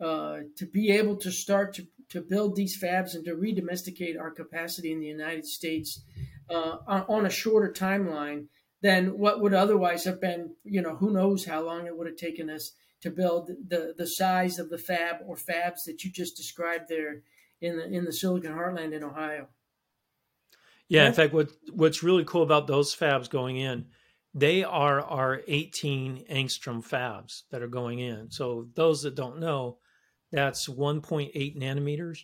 uh, 0.00 0.38
to 0.56 0.66
be 0.66 0.90
able 0.90 1.16
to 1.16 1.30
start 1.30 1.74
to, 1.74 1.86
to 2.10 2.20
build 2.20 2.54
these 2.54 2.78
fabs 2.78 3.14
and 3.14 3.24
to 3.24 3.34
redomesticate 3.34 4.20
our 4.20 4.30
capacity 4.30 4.92
in 4.92 5.00
the 5.00 5.06
United 5.06 5.46
States 5.46 6.02
uh, 6.50 6.76
on, 6.86 7.04
on 7.08 7.26
a 7.26 7.30
shorter 7.30 7.72
timeline 7.72 8.46
than 8.82 9.18
what 9.18 9.40
would 9.40 9.54
otherwise 9.54 10.04
have 10.04 10.20
been, 10.20 10.54
you 10.64 10.82
know, 10.82 10.96
who 10.96 11.10
knows 11.10 11.46
how 11.46 11.62
long 11.62 11.86
it 11.86 11.96
would 11.96 12.06
have 12.06 12.16
taken 12.16 12.50
us 12.50 12.72
to 13.00 13.10
build 13.10 13.50
the 13.68 13.94
the 13.96 14.06
size 14.06 14.58
of 14.58 14.70
the 14.70 14.78
fab 14.78 15.16
or 15.26 15.36
fabs 15.36 15.84
that 15.86 16.02
you 16.02 16.10
just 16.10 16.36
described 16.36 16.88
there 16.88 17.22
in 17.60 17.76
the 17.76 17.84
in 17.86 18.04
the 18.04 18.12
Silicon 18.12 18.52
Heartland 18.52 18.92
in 18.92 19.04
Ohio. 19.04 19.48
Yeah, 20.88 21.02
yeah. 21.02 21.08
in 21.08 21.14
fact, 21.14 21.32
what 21.32 21.50
what's 21.72 22.02
really 22.02 22.24
cool 22.24 22.42
about 22.42 22.66
those 22.66 22.94
fabs 22.94 23.28
going 23.28 23.56
in, 23.56 23.86
they 24.36 24.62
are 24.62 25.00
our 25.00 25.40
18 25.48 26.26
angstrom 26.30 26.86
fabs 26.86 27.44
that 27.50 27.62
are 27.62 27.68
going 27.68 28.00
in. 28.00 28.30
So 28.30 28.68
those 28.74 29.02
that 29.02 29.14
don't 29.14 29.40
know, 29.40 29.78
that's 30.30 30.68
1.8 30.68 31.32
nanometers. 31.58 32.18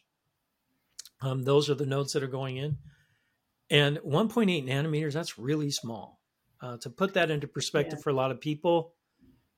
Um, 1.22 1.42
those 1.42 1.70
are 1.70 1.74
the 1.74 1.86
nodes 1.86 2.12
that 2.12 2.22
are 2.22 2.28
going 2.28 2.58
in, 2.58 2.76
and 3.70 3.96
1.8 3.98 4.68
nanometers. 4.68 5.14
That's 5.14 5.38
really 5.38 5.70
small. 5.70 6.20
Uh, 6.60 6.76
to 6.78 6.90
put 6.90 7.14
that 7.14 7.30
into 7.30 7.46
perspective 7.46 7.98
yeah. 7.98 8.02
for 8.02 8.10
a 8.10 8.14
lot 8.14 8.30
of 8.30 8.40
people, 8.40 8.92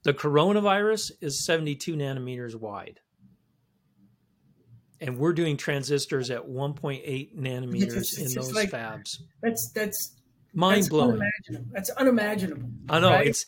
the 0.05 0.14
coronavirus 0.14 1.11
is 1.21 1.45
72 1.45 1.97
nanometers 1.97 2.55
wide. 2.55 3.01
And 5.01 5.19
we're 5.19 5.33
doing 5.33 5.57
transistors 5.57 6.31
at 6.31 6.47
1.8 6.47 7.37
nanometers 7.37 8.19
in 8.19 8.33
those 8.33 8.55
like, 8.55 8.71
fabs. 8.71 9.19
That's 9.43 9.73
that's 9.75 10.14
mind 10.55 10.88
blowing. 10.88 11.21
Unimaginable. 11.21 11.71
That's 11.73 11.90
unimaginable. 11.90 12.69
I 12.88 13.01
know 13.01 13.11
right? 13.11 13.27
it's 13.27 13.47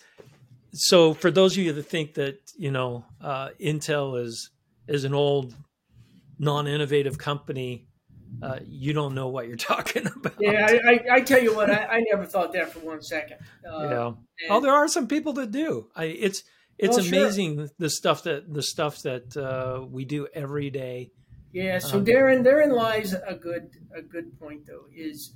so 0.72 1.14
for 1.14 1.30
those 1.30 1.56
of 1.56 1.62
you 1.62 1.72
that 1.72 1.82
think 1.84 2.14
that 2.14 2.38
you 2.56 2.70
know 2.70 3.04
uh, 3.20 3.50
Intel 3.60 4.20
is 4.20 4.50
is 4.88 5.04
an 5.04 5.14
old 5.14 5.54
non-innovative 6.38 7.18
company, 7.18 7.86
uh, 8.42 8.58
you 8.66 8.92
don't 8.92 9.14
know 9.14 9.28
what 9.28 9.48
you're 9.48 9.56
talking 9.74 10.06
about. 10.06 10.34
Yeah, 10.38 10.66
I, 10.68 10.90
I, 10.90 11.14
I 11.16 11.20
tell 11.20 11.42
you 11.42 11.54
what, 11.54 11.70
I, 11.70 11.84
I, 11.84 12.00
never 12.00 12.26
thought 12.26 12.52
that 12.52 12.72
for 12.72 12.80
one 12.80 13.02
second. 13.02 13.38
Uh, 13.68 13.88
yeah. 13.88 14.50
Oh, 14.50 14.60
there 14.60 14.72
are 14.72 14.86
some 14.88 15.08
people 15.08 15.32
that 15.34 15.50
do. 15.50 15.88
I, 15.96 16.04
it's 16.04 16.44
it's 16.78 16.96
well, 16.96 17.06
amazing 17.06 17.56
sure. 17.56 17.68
the 17.78 17.90
stuff 17.90 18.24
that 18.24 18.52
the 18.52 18.62
stuff 18.62 19.02
that 19.02 19.36
uh, 19.36 19.84
we 19.86 20.04
do 20.04 20.28
every 20.34 20.70
day. 20.70 21.10
Yeah. 21.52 21.78
So 21.78 21.98
um, 21.98 22.04
Darren, 22.04 22.44
therein 22.44 22.70
lies 22.70 23.14
a 23.14 23.34
good 23.34 23.70
a 23.96 24.02
good 24.02 24.38
point 24.38 24.66
though 24.66 24.84
is 24.94 25.32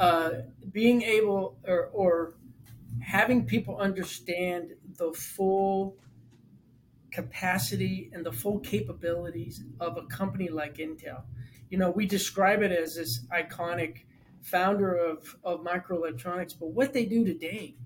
uh, 0.00 0.30
being 0.72 1.02
able 1.02 1.58
or, 1.68 1.90
or 1.92 2.34
having 3.02 3.44
people 3.44 3.76
understand 3.76 4.72
the 4.96 5.12
full 5.12 5.96
capacity 7.12 8.10
and 8.14 8.24
the 8.24 8.32
full 8.32 8.60
capabilities 8.60 9.62
of 9.78 9.98
a 9.98 10.02
company 10.06 10.48
like 10.48 10.76
Intel. 10.76 11.24
You 11.68 11.76
know, 11.76 11.90
we 11.90 12.06
describe 12.06 12.62
it 12.62 12.72
as 12.72 12.94
this 12.94 13.26
iconic 13.30 14.04
founder 14.40 14.94
of, 14.94 15.36
of 15.44 15.60
microelectronics, 15.60 16.54
but 16.58 16.68
what 16.68 16.94
they 16.94 17.04
do 17.04 17.24
today 17.24 17.76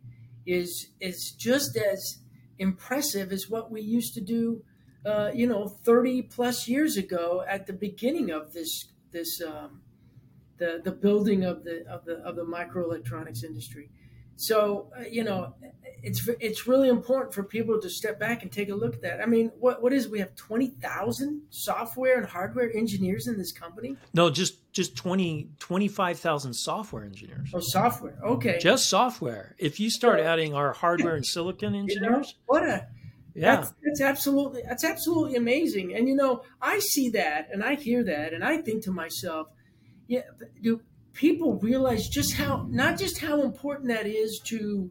is 0.47 0.91
is 1.01 1.35
just 1.37 1.77
as 1.77 2.19
impressive 2.61 3.33
as 3.33 3.49
what 3.49 3.73
we 3.73 3.81
used 3.81 4.15
to 4.15 4.21
do, 4.21 4.63
uh, 5.05 5.31
you 5.35 5.49
know, 5.49 5.67
30 5.67 6.23
plus 6.23 6.69
years 6.69 6.97
ago 6.97 7.43
at 7.49 7.67
the 7.67 7.73
beginning 7.73 8.31
of 8.31 8.53
this 8.53 8.93
this 9.11 9.41
um, 9.43 9.81
the 10.59 10.81
the 10.83 10.93
building 10.93 11.45
of 11.45 11.65
the 11.65 11.85
of 11.89 12.05
the 12.05 12.17
of 12.19 12.37
the 12.37 12.45
microelectronics 12.45 13.45
industry. 13.45 13.91
So 14.37 14.91
uh, 14.99 15.05
you 15.11 15.23
know, 15.23 15.55
it's 16.03 16.29
it's 16.41 16.67
really 16.67 16.89
important 16.89 17.33
for 17.33 17.45
people 17.45 17.81
to 17.81 17.89
step 17.89 18.19
back 18.19 18.43
and 18.43 18.51
take 18.51 18.69
a 18.69 18.75
look 18.75 18.95
at 18.95 19.03
that. 19.03 19.21
I 19.21 19.27
mean, 19.27 19.53
what 19.59 19.83
what 19.83 19.93
is 19.93 20.07
it? 20.07 20.11
we 20.11 20.19
have 20.19 20.35
twenty 20.35 20.69
thousand 20.69 21.43
software 21.51 22.19
and 22.19 22.27
hardware 22.27 22.71
engineers 22.75 23.29
in 23.29 23.39
this 23.39 23.53
company? 23.53 23.97
No, 24.13 24.31
just 24.31 24.73
just 24.73 24.97
20 24.97 25.51
25,000 25.61 26.53
software 26.53 27.05
engineers. 27.05 27.51
Oh, 27.55 27.61
software. 27.61 28.19
Okay. 28.25 28.59
Just 28.61 28.89
software. 28.89 29.55
If 29.59 29.79
you 29.79 29.89
start 29.89 30.19
adding 30.19 30.53
our 30.53 30.73
hardware 30.73 31.15
and 31.15 31.25
silicon 31.25 31.77
engineers, 31.77 31.95
you 32.03 32.11
know, 32.11 32.23
what 32.47 32.65
a 32.65 32.89
yeah. 33.35 33.57
That's, 33.57 33.73
that's 33.83 34.01
absolutely 34.01 34.63
that's 34.69 34.85
absolutely 34.85 35.37
amazing. 35.37 35.95
And 35.95 36.09
you 36.09 36.17
know, 36.17 36.43
I 36.61 36.81
see 36.81 37.11
that 37.11 37.49
and 37.53 37.63
I 37.63 37.75
hear 37.75 38.03
that 38.05 38.33
and 38.33 38.45
I 38.45 38.59
think 38.59 38.83
to 38.85 38.91
myself, 38.91 39.49
yeah, 40.07 40.23
do 40.63 40.81
people 41.13 41.59
realize 41.59 42.09
just 42.09 42.35
how 42.35 42.67
not 42.71 42.99
just 42.99 43.19
how 43.19 43.43
important 43.43 43.89
that 43.89 44.07
is 44.07 44.41
to 44.45 44.91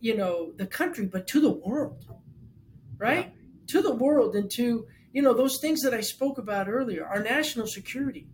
you 0.00 0.16
know 0.16 0.52
the 0.56 0.66
country 0.66 1.06
but 1.06 1.26
to 1.28 1.40
the 1.40 1.52
world 1.52 2.04
right? 2.98 3.26
Yeah. 3.26 3.60
to 3.68 3.82
the 3.82 3.94
world 3.94 4.34
and 4.34 4.50
to 4.52 4.86
you 5.12 5.22
know 5.22 5.32
those 5.32 5.58
things 5.60 5.82
that 5.82 5.94
i 5.94 6.00
spoke 6.00 6.38
about 6.38 6.68
earlier 6.68 7.06
our 7.06 7.22
national 7.22 7.66
security 7.66 8.26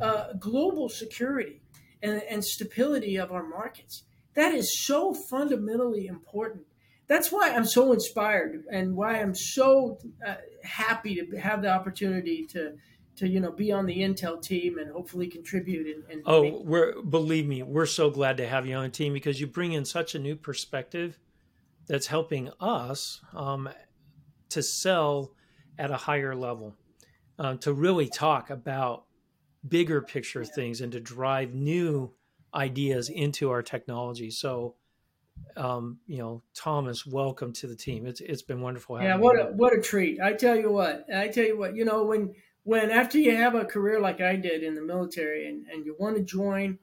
uh, 0.00 0.32
global 0.38 0.88
security 0.88 1.62
and, 2.02 2.22
and 2.28 2.44
stability 2.44 3.16
of 3.16 3.30
our 3.30 3.44
markets. 3.44 4.02
That 4.34 4.54
is 4.54 4.84
so 4.84 5.14
fundamentally 5.14 6.06
important. 6.06 6.64
That's 7.08 7.30
why 7.30 7.50
i'm 7.50 7.66
so 7.66 7.92
inspired 7.92 8.64
and 8.70 8.96
why 8.96 9.20
i'm 9.20 9.34
so 9.34 9.98
uh, 10.26 10.36
happy 10.62 11.14
to 11.16 11.36
have 11.36 11.60
the 11.60 11.70
opportunity 11.70 12.46
to 12.52 12.76
to 13.16 13.28
you 13.28 13.40
know 13.40 13.50
be 13.52 13.72
on 13.72 13.86
the 13.86 13.98
Intel 13.98 14.40
team 14.40 14.78
and 14.78 14.90
hopefully 14.90 15.26
contribute. 15.26 15.86
And, 15.94 16.04
and 16.10 16.22
oh, 16.26 16.42
make- 16.42 16.54
we're 16.64 17.02
believe 17.02 17.46
me, 17.46 17.62
we're 17.62 17.86
so 17.86 18.10
glad 18.10 18.36
to 18.38 18.46
have 18.46 18.66
you 18.66 18.74
on 18.76 18.84
the 18.84 18.88
team 18.88 19.12
because 19.12 19.40
you 19.40 19.46
bring 19.46 19.72
in 19.72 19.84
such 19.84 20.14
a 20.14 20.18
new 20.18 20.36
perspective 20.36 21.18
that's 21.86 22.06
helping 22.06 22.50
us 22.60 23.20
um, 23.34 23.68
to 24.48 24.62
sell 24.62 25.32
at 25.78 25.90
a 25.90 25.96
higher 25.96 26.34
level, 26.34 26.76
um, 27.38 27.58
to 27.58 27.72
really 27.72 28.08
talk 28.08 28.50
about 28.50 29.04
bigger 29.66 30.00
picture 30.00 30.44
things 30.44 30.80
and 30.80 30.92
to 30.92 31.00
drive 31.00 31.54
new 31.54 32.12
ideas 32.54 33.08
into 33.08 33.50
our 33.50 33.62
technology. 33.62 34.30
So. 34.30 34.76
Um, 35.56 35.98
you 36.06 36.18
know, 36.18 36.42
Thomas, 36.54 37.06
welcome 37.06 37.54
to 37.54 37.66
the 37.66 37.74
team. 37.74 38.06
It's 38.06 38.20
it's 38.20 38.42
been 38.42 38.60
wonderful. 38.60 39.02
yeah, 39.02 39.16
what 39.16 39.40
a 39.40 39.44
what 39.46 39.72
a 39.72 39.80
treat! 39.80 40.20
I 40.20 40.34
tell 40.34 40.54
you 40.54 40.70
what, 40.70 41.06
I 41.12 41.28
tell 41.28 41.44
you 41.44 41.58
what. 41.58 41.74
You 41.74 41.86
know, 41.86 42.04
when 42.04 42.34
when 42.64 42.90
after 42.90 43.18
you 43.18 43.36
have 43.36 43.54
a 43.54 43.64
career 43.64 44.00
like 44.00 44.20
I 44.20 44.36
did 44.36 44.62
in 44.62 44.74
the 44.74 44.82
military 44.82 45.48
and, 45.48 45.66
and 45.66 45.84
you 45.84 45.96
want 45.98 46.16
to 46.16 46.22
join, 46.22 46.78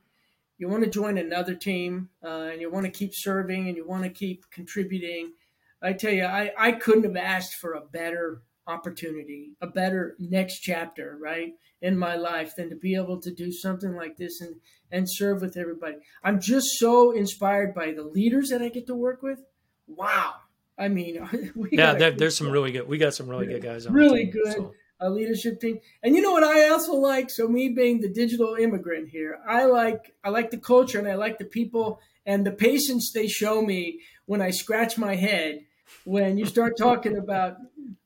you 0.57 0.67
want 0.67 0.83
to 0.83 0.89
join 0.89 1.17
another 1.17 1.55
team 1.55 2.09
uh, 2.23 2.49
and 2.51 2.61
you 2.61 2.69
want 2.69 2.85
to 2.85 2.91
keep 2.91 3.11
serving 3.13 3.67
and 3.67 3.77
you 3.77 3.87
want 3.87 4.03
to 4.03 4.09
keep 4.09 4.49
contributing. 4.51 5.33
I 5.81 5.93
tell 5.93 6.11
you, 6.11 6.25
I, 6.25 6.51
I 6.57 6.73
couldn't 6.73 7.05
have 7.05 7.15
asked 7.15 7.55
for 7.55 7.73
a 7.73 7.81
better 7.81 8.41
opportunity, 8.67 9.51
a 9.61 9.67
better 9.67 10.15
next 10.19 10.59
chapter, 10.59 11.17
right, 11.19 11.53
in 11.81 11.97
my 11.97 12.15
life 12.15 12.55
than 12.57 12.69
to 12.69 12.75
be 12.75 12.95
able 12.95 13.21
to 13.21 13.33
do 13.33 13.51
something 13.51 13.95
like 13.95 14.17
this 14.17 14.41
and, 14.41 14.55
and 14.91 15.09
serve 15.09 15.41
with 15.41 15.55
everybody. 15.55 15.95
I'm 16.23 16.41
just 16.41 16.77
so 16.77 17.11
inspired 17.11 17.73
by 17.73 17.93
the 17.93 18.03
leaders 18.03 18.49
that 18.49 18.61
I 18.61 18.67
get 18.67 18.85
to 18.87 18.95
work 18.95 19.23
with. 19.23 19.39
Wow. 19.87 20.35
I 20.77 20.89
mean, 20.89 21.27
yeah, 21.71 21.93
there, 21.93 22.11
there's 22.11 22.37
some 22.37 22.49
really 22.49 22.71
good. 22.71 22.87
We 22.87 22.97
got 22.97 23.13
some 23.13 23.29
really 23.29 23.47
good 23.47 23.63
guys. 23.63 23.87
really 23.89 24.25
team, 24.25 24.31
good. 24.43 24.53
So 24.53 24.73
a 24.99 25.09
leadership 25.09 25.59
team. 25.59 25.79
And 26.03 26.15
you 26.15 26.21
know 26.21 26.31
what 26.31 26.43
I 26.43 26.69
also 26.69 26.93
like? 26.93 27.29
So 27.29 27.47
me 27.47 27.69
being 27.69 28.01
the 28.01 28.09
digital 28.09 28.55
immigrant 28.55 29.09
here, 29.09 29.39
I 29.47 29.65
like 29.65 30.13
I 30.23 30.29
like 30.29 30.51
the 30.51 30.57
culture 30.57 30.99
and 30.99 31.07
I 31.07 31.15
like 31.15 31.37
the 31.37 31.45
people 31.45 31.99
and 32.25 32.45
the 32.45 32.51
patience 32.51 33.11
they 33.11 33.27
show 33.27 33.61
me 33.61 34.01
when 34.25 34.41
I 34.41 34.51
scratch 34.51 34.97
my 34.97 35.15
head 35.15 35.61
when 36.03 36.37
you 36.37 36.45
start 36.45 36.77
talking 36.77 37.17
about 37.17 37.57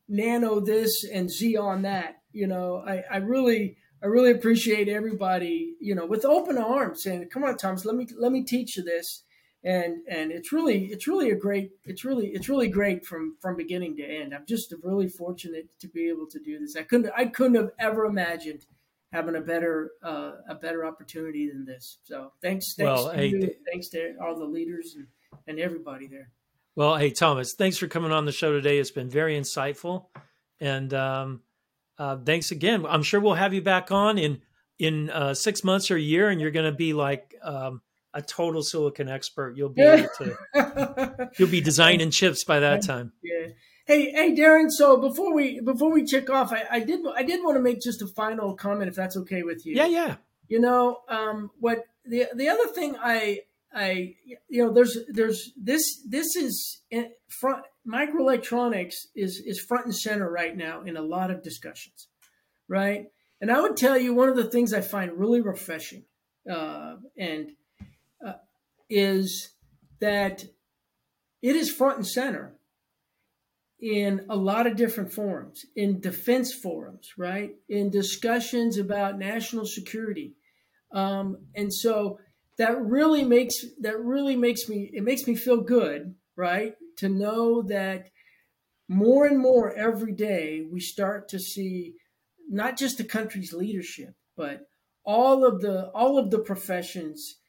nano 0.08 0.60
this 0.60 1.04
and 1.04 1.30
Xeon 1.30 1.84
that. 1.84 2.22
You 2.32 2.48
know, 2.48 2.84
I, 2.86 3.04
I 3.12 3.18
really 3.18 3.78
I 4.04 4.08
really 4.08 4.32
appreciate 4.32 4.90
everybody, 4.90 5.76
you 5.80 5.96
know, 5.96 6.06
with 6.06 6.26
open 6.26 6.58
arms 6.58 7.04
saying, 7.04 7.30
"Come 7.32 7.44
on, 7.44 7.58
Thomas, 7.58 7.86
let 7.86 7.96
me 7.96 8.08
let 8.18 8.32
me 8.32 8.44
teach 8.44 8.78
you 8.78 8.84
this." 8.84 9.24
And 9.64 9.98
and 10.10 10.32
it's 10.32 10.52
really 10.52 10.86
it's 10.86 11.08
really 11.08 11.32
a 11.32 11.36
great 11.36 11.72
it's 11.86 12.04
really 12.04 12.28
it's 12.28 12.50
really 12.50 12.68
great 12.68 13.06
from 13.06 13.38
from 13.40 13.56
beginning 13.56 13.96
to 13.98 14.04
end. 14.04 14.34
I'm 14.34 14.46
just 14.46 14.74
really 14.84 15.08
fortunate 15.08 15.68
to 15.80 15.88
be 15.88 16.10
able 16.10 16.28
to 16.28 16.40
do 16.40 16.60
this. 16.60 16.76
I 16.76 16.84
couldn't 16.84 17.12
I 17.16 17.26
couldn't 17.26 17.56
have 17.56 17.72
ever 17.80 18.06
imagined 18.06 18.66
having 19.14 19.36
a 19.36 19.42
better 19.42 19.92
uh, 20.04 20.32
a 20.50 20.56
better 20.56 20.86
opportunity 20.86 21.50
than 21.50 21.66
this. 21.66 22.00
So 22.04 22.34
thanks 22.42 22.76
thanks 22.76 23.04
well, 23.04 23.12
to 23.12 23.16
hey, 23.16 23.28
you, 23.28 23.56
thanks 23.72 23.88
to 23.90 24.16
all 24.22 24.38
the 24.38 24.46
leaders 24.46 24.96
and, 24.96 25.08
and 25.48 25.60
everybody 25.60 26.08
there. 26.08 26.30
Well, 26.76 26.98
hey 26.98 27.12
Thomas, 27.12 27.54
thanks 27.54 27.78
for 27.78 27.88
coming 27.88 28.12
on 28.12 28.26
the 28.26 28.32
show 28.32 28.52
today. 28.52 28.80
It's 28.80 28.92
been 28.92 29.10
very 29.10 29.40
insightful, 29.40 30.08
and 30.60 30.94
um, 30.94 31.42
uh, 31.98 32.18
thanks 32.18 32.52
again. 32.52 32.86
I'm 32.86 33.04
sure 33.04 33.22
we'll 33.22 33.36
have 33.36 33.54
you 33.54 33.62
back 33.62 33.92
on 33.92 34.18
in 34.18 34.42
in 34.78 35.10
uh, 35.10 35.34
six 35.36 35.64
months 35.64 35.90
or 35.90 35.96
a 35.96 36.02
year, 36.02 36.30
and 36.30 36.42
you're 36.42 36.52
going 36.52 36.70
to 36.70 36.78
be 36.78 36.92
like. 36.92 37.34
Um, 37.42 37.82
a 38.14 38.22
total 38.22 38.62
silicon 38.62 39.10
expert. 39.10 39.58
You'll 39.58 39.70
be 39.70 39.82
able 39.82 40.10
to 40.18 41.30
you'll 41.38 41.50
be 41.50 41.62
designing 41.62 42.12
chips 42.12 42.44
by 42.44 42.60
that 42.60 42.84
time. 42.84 43.14
Yeah. 43.24 43.48
Hey, 43.86 44.12
hey, 44.12 44.34
Darren. 44.34 44.70
So 44.70 44.98
before 44.98 45.34
we 45.34 45.60
before 45.60 45.92
we 45.92 46.06
check 46.06 46.30
off, 46.30 46.54
I, 46.54 46.66
I 46.72 46.80
did 46.80 47.02
I 47.16 47.24
did 47.24 47.44
want 47.44 47.58
to 47.58 47.62
make 47.62 47.82
just 47.82 48.02
a 48.02 48.08
final 48.08 48.56
comment, 48.56 48.90
if 48.90 48.96
that's 48.96 49.18
okay 49.18 49.44
with 49.44 49.66
you. 49.66 49.76
Yeah, 49.76 49.88
yeah. 49.88 50.16
You 50.48 50.60
know, 50.60 51.00
um, 51.10 51.52
what 51.60 51.86
the 52.06 52.28
the 52.36 52.50
other 52.50 52.68
thing 52.68 52.96
I 53.02 53.42
I 53.74 54.16
you 54.48 54.66
know 54.66 54.72
there's 54.72 54.98
there's 55.10 55.52
this 55.58 56.02
this 56.08 56.36
is 56.36 56.82
front 57.28 57.66
microelectronics 57.86 59.08
is 59.16 59.42
is 59.46 59.60
front 59.60 59.86
and 59.86 59.96
center 59.96 60.30
right 60.30 60.56
now 60.56 60.84
in 60.84 60.96
a 60.96 61.02
lot 61.02 61.32
of 61.32 61.44
discussions, 61.44 62.08
right? 62.70 63.08
And 63.42 63.52
I 63.52 63.60
would 63.60 63.76
tell 63.76 63.98
you 63.98 64.14
one 64.14 64.30
of 64.30 64.38
the 64.38 64.50
things 64.50 64.74
I 64.74 64.80
find 64.80 65.12
really 65.14 65.42
refreshing, 65.42 66.06
uh, 66.50 66.96
and 67.18 67.52
is 68.90 69.54
that 70.00 70.46
it 71.42 71.56
is 71.56 71.72
front 71.72 71.98
and 71.98 72.08
center 72.08 72.56
in 73.80 74.26
a 74.30 74.36
lot 74.36 74.66
of 74.66 74.78
different 74.78 75.12
forums, 75.12 75.66
in 75.76 76.00
defense 76.00 76.54
forums, 76.54 77.12
right? 77.18 77.52
In 77.68 77.90
discussions 77.90 78.78
about 78.78 79.20
national 79.20 79.66
security. 79.66 80.36
Um, 80.94 81.38
and 81.54 81.74
so 81.74 82.20
that 82.58 82.80
really 82.80 83.26
makes 83.26 83.56
that 83.82 84.00
really 84.00 84.36
makes 84.36 84.70
me 84.70 84.90
it 84.94 85.04
makes 85.04 85.28
me 85.28 85.36
feel 85.36 85.62
good, 85.62 86.16
right? 86.36 86.76
To 86.98 87.10
know 87.10 87.62
that 87.64 88.10
more 88.88 89.26
and 89.26 89.40
more 89.40 89.74
every 89.74 90.14
day 90.14 90.66
we 90.72 90.80
start 90.80 91.28
to 91.30 91.40
see 91.40 91.96
not 92.50 92.78
just 92.78 92.98
the 92.98 93.04
country's 93.04 93.54
leadership, 93.54 94.14
but 94.38 94.68
all 95.04 95.44
of 95.46 95.62
the 95.62 95.90
all 95.90 96.18
of 96.18 96.32
the 96.32 96.40
professions 96.40 97.40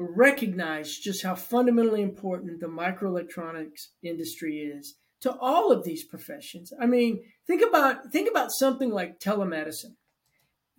recognize 0.00 0.96
just 0.96 1.22
how 1.22 1.34
fundamentally 1.34 2.02
important 2.02 2.60
the 2.60 2.66
microelectronics 2.66 3.88
industry 4.02 4.58
is 4.58 4.96
to 5.20 5.36
all 5.38 5.70
of 5.70 5.84
these 5.84 6.04
professions. 6.04 6.72
I 6.80 6.86
mean, 6.86 7.22
think 7.46 7.62
about 7.66 8.10
think 8.10 8.30
about 8.30 8.50
something 8.50 8.90
like 8.90 9.20
telemedicine. 9.20 9.94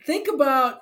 Think 0.05 0.27
about 0.27 0.79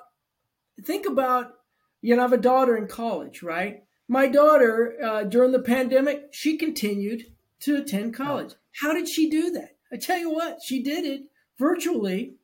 think 0.82 1.06
about 1.06 1.52
you 2.00 2.16
know, 2.16 2.22
I 2.22 2.24
have 2.24 2.32
a 2.32 2.38
daughter 2.38 2.76
in 2.76 2.86
college, 2.86 3.42
right? 3.42 3.82
My 4.08 4.26
daughter 4.26 4.96
uh, 5.04 5.24
during 5.24 5.52
the 5.52 5.60
pandemic, 5.60 6.28
she 6.32 6.56
continued 6.56 7.26
to 7.60 7.76
attend 7.76 8.14
college. 8.14 8.54
How 8.80 8.94
did 8.94 9.06
she 9.06 9.28
do 9.28 9.50
that? 9.50 9.76
I 9.92 9.96
tell 9.96 10.18
you 10.18 10.30
what, 10.30 10.62
she 10.64 10.82
did 10.82 11.04
it 11.04 11.24
virtually 11.58 12.36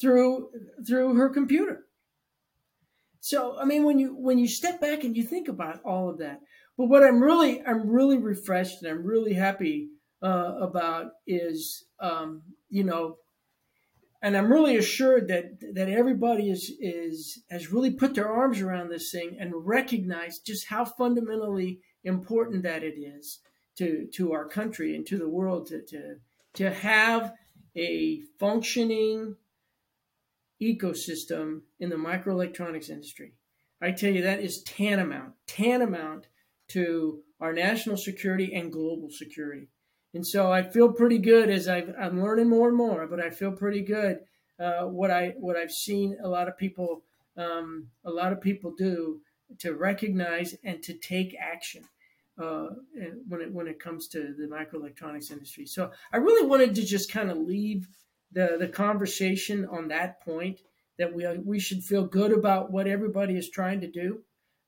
through 0.00 0.50
through 0.86 1.14
her 1.14 1.28
computer. 1.28 1.85
So 3.26 3.58
I 3.58 3.64
mean, 3.64 3.82
when 3.82 3.98
you 3.98 4.14
when 4.14 4.38
you 4.38 4.46
step 4.46 4.80
back 4.80 5.02
and 5.02 5.16
you 5.16 5.24
think 5.24 5.48
about 5.48 5.80
all 5.84 6.08
of 6.08 6.18
that, 6.18 6.42
but 6.78 6.86
what 6.86 7.02
I'm 7.02 7.20
really 7.20 7.60
I'm 7.60 7.90
really 7.90 8.18
refreshed 8.18 8.82
and 8.82 8.88
I'm 8.88 9.04
really 9.04 9.34
happy 9.34 9.88
uh, 10.22 10.54
about 10.60 11.06
is 11.26 11.86
um, 11.98 12.42
you 12.68 12.84
know, 12.84 13.16
and 14.22 14.36
I'm 14.36 14.52
really 14.52 14.76
assured 14.76 15.26
that 15.26 15.58
that 15.74 15.88
everybody 15.88 16.50
is 16.50 16.72
is 16.78 17.42
has 17.50 17.72
really 17.72 17.90
put 17.90 18.14
their 18.14 18.32
arms 18.32 18.60
around 18.60 18.90
this 18.90 19.10
thing 19.10 19.38
and 19.40 19.52
recognized 19.56 20.46
just 20.46 20.68
how 20.68 20.84
fundamentally 20.84 21.80
important 22.04 22.62
that 22.62 22.84
it 22.84 22.96
is 22.96 23.40
to 23.78 24.06
to 24.14 24.34
our 24.34 24.46
country 24.46 24.94
and 24.94 25.04
to 25.06 25.18
the 25.18 25.28
world 25.28 25.66
to 25.66 25.82
to 25.88 26.14
to 26.54 26.70
have 26.70 27.32
a 27.74 28.20
functioning 28.38 29.34
ecosystem 30.60 31.60
in 31.78 31.90
the 31.90 31.96
microelectronics 31.96 32.90
industry. 32.90 33.32
I 33.80 33.90
tell 33.90 34.12
you, 34.12 34.22
that 34.22 34.40
is 34.40 34.62
tantamount, 34.62 35.34
tantamount 35.46 36.28
to 36.68 37.20
our 37.40 37.52
national 37.52 37.96
security 37.96 38.54
and 38.54 38.72
global 38.72 39.10
security. 39.10 39.68
And 40.14 40.26
so 40.26 40.50
I 40.50 40.62
feel 40.62 40.92
pretty 40.92 41.18
good 41.18 41.50
as 41.50 41.68
i 41.68 41.84
am 41.98 42.22
learning 42.22 42.48
more 42.48 42.68
and 42.68 42.76
more, 42.76 43.06
but 43.06 43.20
I 43.20 43.28
feel 43.28 43.52
pretty 43.52 43.82
good 43.82 44.20
uh, 44.58 44.84
what 44.84 45.10
I 45.10 45.34
what 45.38 45.56
I've 45.56 45.72
seen 45.72 46.16
a 46.22 46.28
lot 46.28 46.48
of 46.48 46.56
people 46.56 47.02
um, 47.36 47.88
a 48.04 48.10
lot 48.10 48.32
of 48.32 48.40
people 48.40 48.74
do 48.76 49.20
to 49.58 49.74
recognize 49.74 50.54
and 50.64 50.82
to 50.82 50.94
take 50.94 51.36
action 51.38 51.84
uh, 52.42 52.68
when 53.28 53.40
it 53.42 53.52
when 53.52 53.66
it 53.66 53.78
comes 53.78 54.08
to 54.08 54.34
the 54.38 54.46
microelectronics 54.46 55.30
industry. 55.30 55.66
So 55.66 55.90
I 56.12 56.16
really 56.16 56.46
wanted 56.46 56.74
to 56.76 56.84
just 56.84 57.12
kind 57.12 57.30
of 57.30 57.36
leave 57.36 57.88
the 58.36 58.56
the 58.60 58.68
conversation 58.68 59.66
on 59.66 59.88
that 59.88 60.20
point 60.20 60.60
that 60.98 61.12
we 61.12 61.26
we 61.38 61.58
should 61.58 61.82
feel 61.82 62.04
good 62.04 62.32
about 62.32 62.70
what 62.70 62.86
everybody 62.86 63.36
is 63.36 63.50
trying 63.50 63.80
to 63.80 63.90
do. 63.90 64.20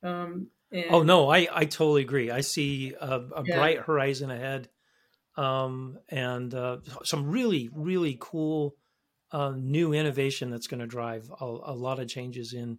Um, 0.03 0.49
and, 0.73 0.87
oh 0.91 1.03
no, 1.03 1.31
I 1.31 1.47
I 1.53 1.65
totally 1.67 2.03
agree. 2.03 2.31
I 2.31 2.41
see 2.41 2.95
a, 2.99 3.21
a 3.37 3.43
yeah. 3.45 3.57
bright 3.57 3.79
horizon 3.81 4.31
ahead, 4.31 4.71
um, 5.37 5.99
and 6.09 6.53
uh, 6.55 6.79
some 7.05 7.31
really 7.31 7.69
really 7.75 8.17
cool 8.19 8.75
uh, 9.33 9.53
new 9.55 9.93
innovation 9.93 10.51
that's 10.51 10.67
going 10.67 10.81
to 10.81 10.87
drive 10.87 11.31
a, 11.39 11.45
a, 11.45 11.75
lot 11.75 11.99
of 11.99 12.09
changes 12.09 12.55
in 12.55 12.79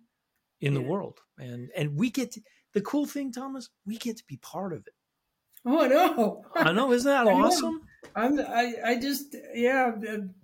in 0.60 0.74
yeah. 0.74 0.80
the 0.80 0.86
world. 0.86 1.20
And 1.38 1.70
and 1.78 1.96
we 1.96 2.10
get 2.10 2.32
to, 2.32 2.42
the 2.74 2.82
cool 2.82 3.06
thing, 3.06 3.32
Thomas, 3.32 3.70
we 3.86 3.98
get 3.98 4.18
to 4.18 4.24
be 4.28 4.38
part 4.38 4.74
of 4.74 4.80
it. 4.88 4.94
Oh, 5.66 5.84
I 5.84 5.88
know. 5.88 6.46
I 6.56 6.72
know. 6.72 6.92
Isn't 6.92 7.12
that 7.12 7.28
awesome? 7.32 7.82
I'm. 8.16 8.40
I. 8.40 8.74
I 8.86 9.00
just. 9.00 9.36
Yeah. 9.54 9.94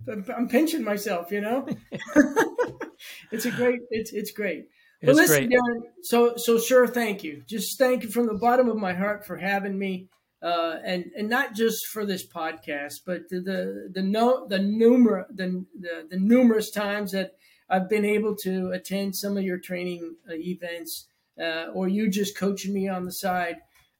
I'm 0.08 0.48
pinching 0.48 0.84
myself. 0.84 1.30
You 1.30 1.40
know. 1.40 1.66
it's 3.32 3.46
a 3.46 3.50
great. 3.50 3.80
It's. 3.90 4.12
It's 4.12 4.30
great. 4.30 4.68
But 5.00 5.10
it's 5.10 5.18
listen, 5.18 5.48
great. 5.48 5.58
Darren, 5.58 5.82
so 6.02 6.36
so 6.36 6.58
sure. 6.58 6.86
Thank 6.86 7.22
you. 7.22 7.42
Just 7.46 7.78
thank 7.78 8.02
you 8.02 8.08
from 8.08 8.26
the 8.26 8.34
bottom 8.34 8.68
of 8.68 8.76
my 8.76 8.94
heart 8.94 9.26
for 9.26 9.36
having 9.36 9.78
me. 9.78 10.08
Uh, 10.42 10.78
and 10.84 11.10
and 11.16 11.28
not 11.28 11.54
just 11.54 11.86
for 11.86 12.04
this 12.04 12.26
podcast, 12.26 13.00
but 13.06 13.28
the 13.28 13.40
the 13.40 13.90
the 13.92 14.02
no 14.02 14.46
the 14.46 14.58
numer 14.58 15.24
the, 15.30 15.64
the 15.78 16.06
the 16.10 16.18
numerous 16.18 16.70
times 16.70 17.12
that 17.12 17.32
I've 17.68 17.88
been 17.88 18.04
able 18.04 18.36
to 18.36 18.70
attend 18.70 19.16
some 19.16 19.36
of 19.36 19.42
your 19.42 19.58
training 19.58 20.16
uh, 20.30 20.34
events, 20.34 21.06
uh, 21.40 21.66
or 21.74 21.88
you 21.88 22.08
just 22.08 22.36
coaching 22.36 22.72
me 22.72 22.88
on 22.88 23.04
the 23.04 23.12
side 23.12 23.56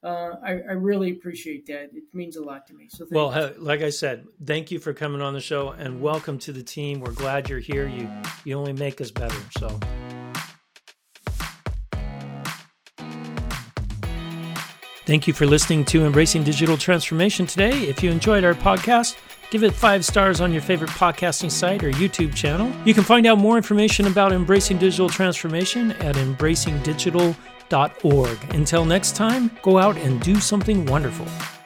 uh, 0.07 0.37
I, 0.41 0.51
I, 0.51 0.73
really 0.73 1.11
appreciate 1.11 1.65
that. 1.65 1.89
It 1.93 2.03
means 2.13 2.37
a 2.37 2.43
lot 2.43 2.65
to 2.67 2.73
me. 2.73 2.87
So, 2.89 3.05
well, 3.11 3.35
you. 3.35 3.61
like 3.61 3.81
I 3.81 3.89
said, 3.89 4.25
thank 4.45 4.71
you 4.71 4.79
for 4.79 4.93
coming 4.93 5.21
on 5.21 5.33
the 5.33 5.41
show 5.41 5.71
and 5.71 6.01
welcome 6.01 6.39
to 6.39 6.53
the 6.53 6.63
team. 6.63 7.01
We're 7.01 7.11
glad 7.11 7.49
you're 7.49 7.59
here. 7.59 7.89
You 7.89 8.09
you 8.45 8.57
only 8.57 8.71
make 8.71 9.01
us 9.01 9.11
better. 9.11 9.35
So. 9.57 9.77
Thank 15.05 15.27
you 15.27 15.33
for 15.33 15.45
listening 15.45 15.83
to 15.85 16.05
Embracing 16.05 16.43
Digital 16.43 16.77
Transformation 16.77 17.45
today. 17.45 17.83
If 17.83 18.01
you 18.01 18.09
enjoyed 18.09 18.43
our 18.43 18.53
podcast, 18.53 19.17
give 19.51 19.63
it 19.63 19.73
five 19.73 20.05
stars 20.05 20.41
on 20.41 20.53
your 20.53 20.61
favorite 20.61 20.89
podcasting 20.91 21.51
site 21.51 21.83
or 21.83 21.91
YouTube 21.91 22.33
channel. 22.33 22.71
You 22.85 22.93
can 22.93 23.03
find 23.03 23.25
out 23.25 23.37
more 23.37 23.57
information 23.57 24.07
about 24.07 24.31
Embracing 24.31 24.77
Digital 24.77 25.09
Transformation 25.09 25.91
at 25.93 26.15
embracingdigital.com 26.15 27.56
until 28.53 28.85
next 28.85 29.15
time, 29.15 29.51
go 29.61 29.77
out 29.77 29.97
and 29.97 30.21
do 30.21 30.35
something 30.39 30.85
wonderful. 30.85 31.56